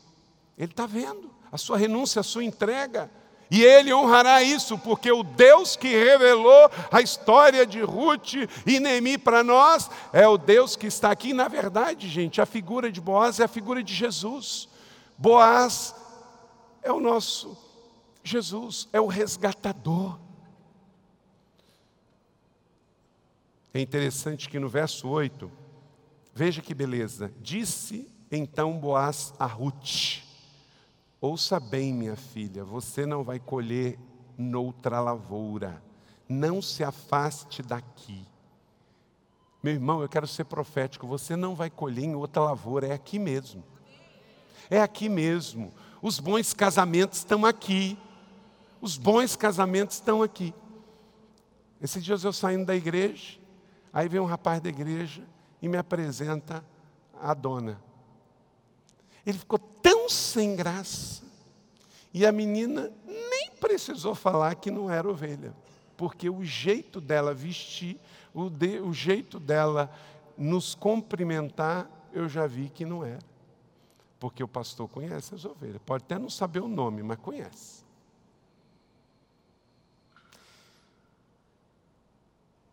[0.57, 3.09] Ele está vendo a sua renúncia, a sua entrega.
[3.49, 8.33] E ele honrará isso, porque o Deus que revelou a história de Ruth
[8.65, 11.33] e Neemi para nós é o Deus que está aqui.
[11.33, 14.67] Na verdade, gente, a figura de Boaz é a figura de Jesus.
[15.17, 15.95] Boaz
[16.81, 17.57] é o nosso
[18.21, 20.19] Jesus, é o resgatador.
[23.73, 25.49] É interessante que no verso 8,
[26.38, 27.33] Veja que beleza.
[27.41, 30.21] Disse então Boaz a Ruth:
[31.19, 33.97] Ouça bem, minha filha, você não vai colher
[34.38, 35.81] noutra lavoura.
[36.29, 38.23] Não se afaste daqui.
[39.63, 41.07] Meu irmão, eu quero ser profético.
[41.07, 43.63] Você não vai colher em outra lavoura, é aqui mesmo.
[44.69, 45.73] É aqui mesmo.
[46.03, 47.97] Os bons casamentos estão aqui.
[48.79, 50.53] Os bons casamentos estão aqui.
[51.81, 53.39] Esses dias eu saindo da igreja,
[53.91, 55.23] aí vem um rapaz da igreja
[55.61, 56.63] e me apresenta
[57.19, 57.81] a dona.
[59.25, 61.23] Ele ficou tão sem graça.
[62.13, 65.53] E a menina nem precisou falar que não era ovelha,
[65.95, 67.99] porque o jeito dela vestir,
[68.33, 69.91] o, de, o jeito dela
[70.37, 73.19] nos cumprimentar, eu já vi que não era.
[74.19, 75.81] Porque o pastor conhece as ovelhas.
[75.85, 77.86] Pode até não saber o nome, mas conhece.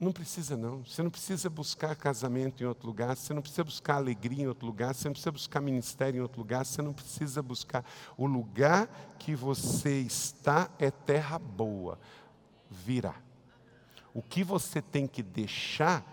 [0.04, 0.84] Não precisa não.
[0.84, 4.66] Você não precisa buscar casamento em outro lugar, você não precisa buscar alegria em outro
[4.66, 7.82] lugar, você não precisa buscar ministério em outro lugar, você não precisa buscar.
[8.14, 8.86] O lugar
[9.18, 11.98] que você está é terra boa.
[12.70, 13.14] Virá.
[14.12, 16.04] O que você tem que deixar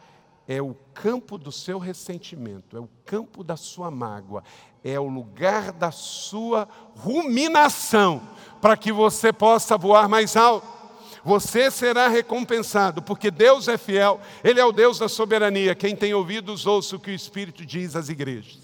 [0.48, 4.42] é o campo do seu ressentimento, é o campo da sua mágoa,
[4.82, 6.66] é o lugar da sua
[6.96, 8.22] ruminação,
[8.62, 10.81] para que você possa voar mais alto
[11.24, 15.76] você será recompensado, porque Deus é fiel, Ele é o Deus da soberania.
[15.76, 18.60] Quem tem ouvidos, ouça o que o Espírito diz às igrejas.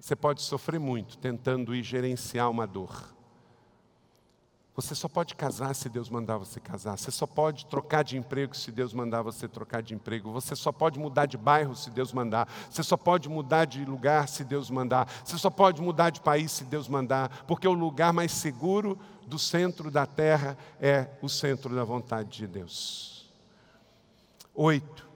[0.00, 3.10] Você pode sofrer muito tentando ir gerenciar uma dor.
[4.74, 6.96] Você só pode casar se Deus mandar você casar.
[6.96, 10.32] Você só pode trocar de emprego se Deus mandar você trocar de emprego.
[10.32, 12.48] Você só pode mudar de bairro se Deus mandar.
[12.70, 15.06] Você só pode mudar de lugar se Deus mandar.
[15.22, 17.44] Você só pode mudar de país se Deus mandar.
[17.46, 18.98] Porque o lugar mais seguro
[19.30, 23.30] do centro da terra é o centro da vontade de Deus.
[24.52, 25.08] Oito.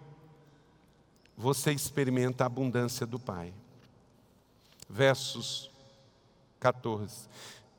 [1.37, 3.53] Você experimenta a abundância do Pai.
[4.89, 5.69] Versos
[6.61, 7.29] 14.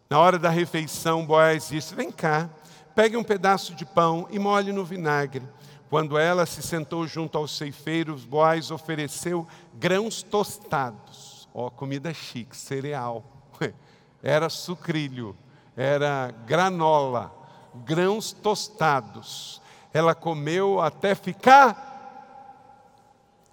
[0.09, 2.49] Na hora da refeição, Boaz disse: Vem cá,
[2.93, 5.47] pegue um pedaço de pão e molhe no vinagre.
[5.89, 11.47] Quando ela se sentou junto aos ceifeiros, Boaz ofereceu grãos tostados.
[11.53, 13.23] Ó, oh, comida chique, cereal.
[14.21, 15.37] Era sucrilho,
[15.75, 17.33] era granola,
[17.73, 19.61] grãos tostados.
[19.93, 21.93] Ela comeu até ficar.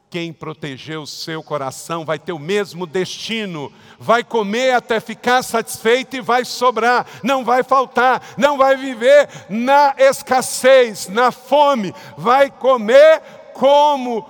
[0.08, 6.16] Quem protegeu o seu coração vai ter o mesmo destino, vai comer até ficar satisfeito
[6.16, 13.22] e vai sobrar, não vai faltar, não vai viver na escassez, na fome, vai comer
[13.54, 14.28] como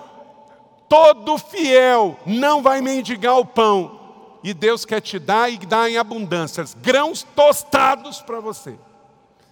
[0.89, 4.02] todo fiel, não vai mendigar o pão.
[4.43, 8.77] E Deus quer te dar e dar em abundâncias, grãos tostados para você.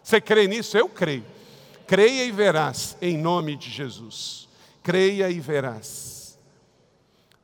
[0.02, 0.76] Você crê nisso?
[0.76, 1.24] Eu creio.
[1.86, 4.48] Creia e verás, em nome de Jesus.
[4.82, 6.38] Creia e verás.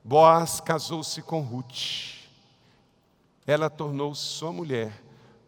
[0.03, 2.15] Boaz casou-se com Ruth.
[3.47, 4.93] Ela tornou-se sua mulher.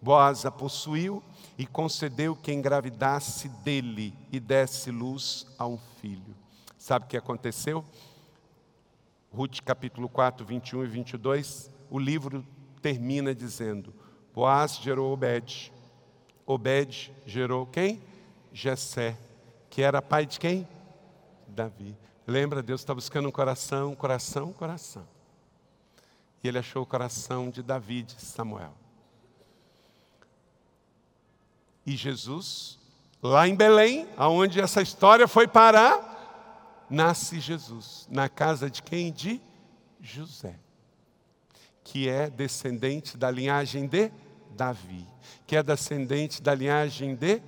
[0.01, 1.23] Boaz a possuiu
[1.57, 6.37] e concedeu que engravidasse dele e desse luz a um filho.
[6.77, 7.85] Sabe o que aconteceu?
[9.33, 12.45] Ruth capítulo 4, 21 e 22, o livro
[12.81, 13.95] termina dizendo:
[14.35, 15.73] Boaz gerou Obed.
[16.47, 18.03] Obed gerou quem?
[18.53, 19.17] Jessé,
[19.69, 20.67] que era pai de quem?
[21.47, 21.97] Davi.
[22.27, 25.07] Lembra, Deus está buscando um coração, coração, coração.
[26.43, 28.75] E ele achou o coração de Davi, de Samuel.
[31.85, 32.79] E Jesus,
[33.23, 38.07] lá em Belém, aonde essa história foi parar, nasce Jesus.
[38.11, 39.11] Na casa de quem?
[39.11, 39.41] De
[40.01, 40.59] José.
[41.91, 44.11] Que é descendente da linhagem de
[44.51, 45.07] Davi.
[45.47, 47.41] Que é descendente da linhagem de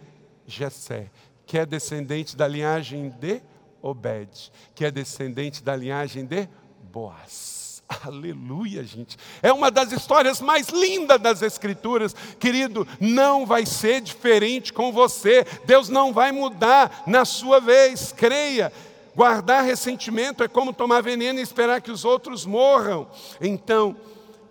[0.46, 1.10] Jessé.
[1.46, 3.42] Que é descendente da linhagem de
[3.82, 6.48] Obed, que é descendente da linhagem de
[6.82, 7.82] Boaz.
[8.04, 9.16] Aleluia, gente.
[9.42, 12.14] É uma das histórias mais lindas das Escrituras.
[12.38, 15.44] Querido, não vai ser diferente com você.
[15.66, 18.12] Deus não vai mudar na sua vez.
[18.12, 18.72] Creia.
[19.14, 23.08] Guardar ressentimento é como tomar veneno e esperar que os outros morram.
[23.40, 23.96] Então,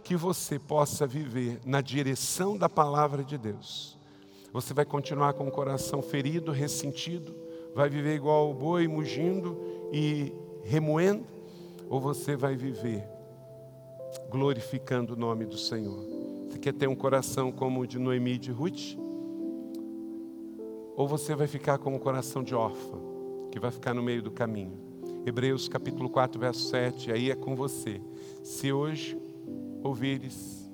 [0.10, 3.96] que você possa viver na direção da palavra de Deus.
[4.52, 7.36] Você vai continuar com o coração ferido, ressentido
[7.76, 9.56] vai viver igual o boi mugindo
[9.94, 10.34] e
[10.64, 11.28] remoendo,
[11.88, 13.08] ou você vai viver
[14.32, 16.04] glorificando o nome do Senhor?
[16.50, 18.98] Você quer ter um coração como o de Noemi e de Ruth?
[20.96, 22.98] Ou você vai ficar com um coração de órfã,
[23.52, 24.74] que vai ficar no meio do caminho?
[25.24, 28.02] Hebreus capítulo 4, verso 7, aí é com você.
[28.42, 29.29] Se hoje
[29.84, 30.70] ouvires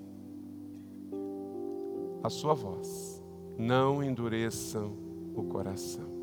[2.23, 3.21] a sua voz,
[3.57, 4.91] não endureçam
[5.35, 6.15] o coração.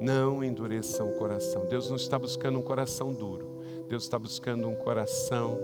[0.00, 1.64] Não endureçam o coração.
[1.66, 3.60] Deus não está buscando um coração duro.
[3.88, 5.58] Deus está buscando um coração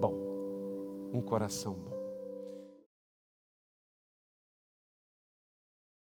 [0.00, 0.14] bom.
[1.12, 1.93] Um coração bom.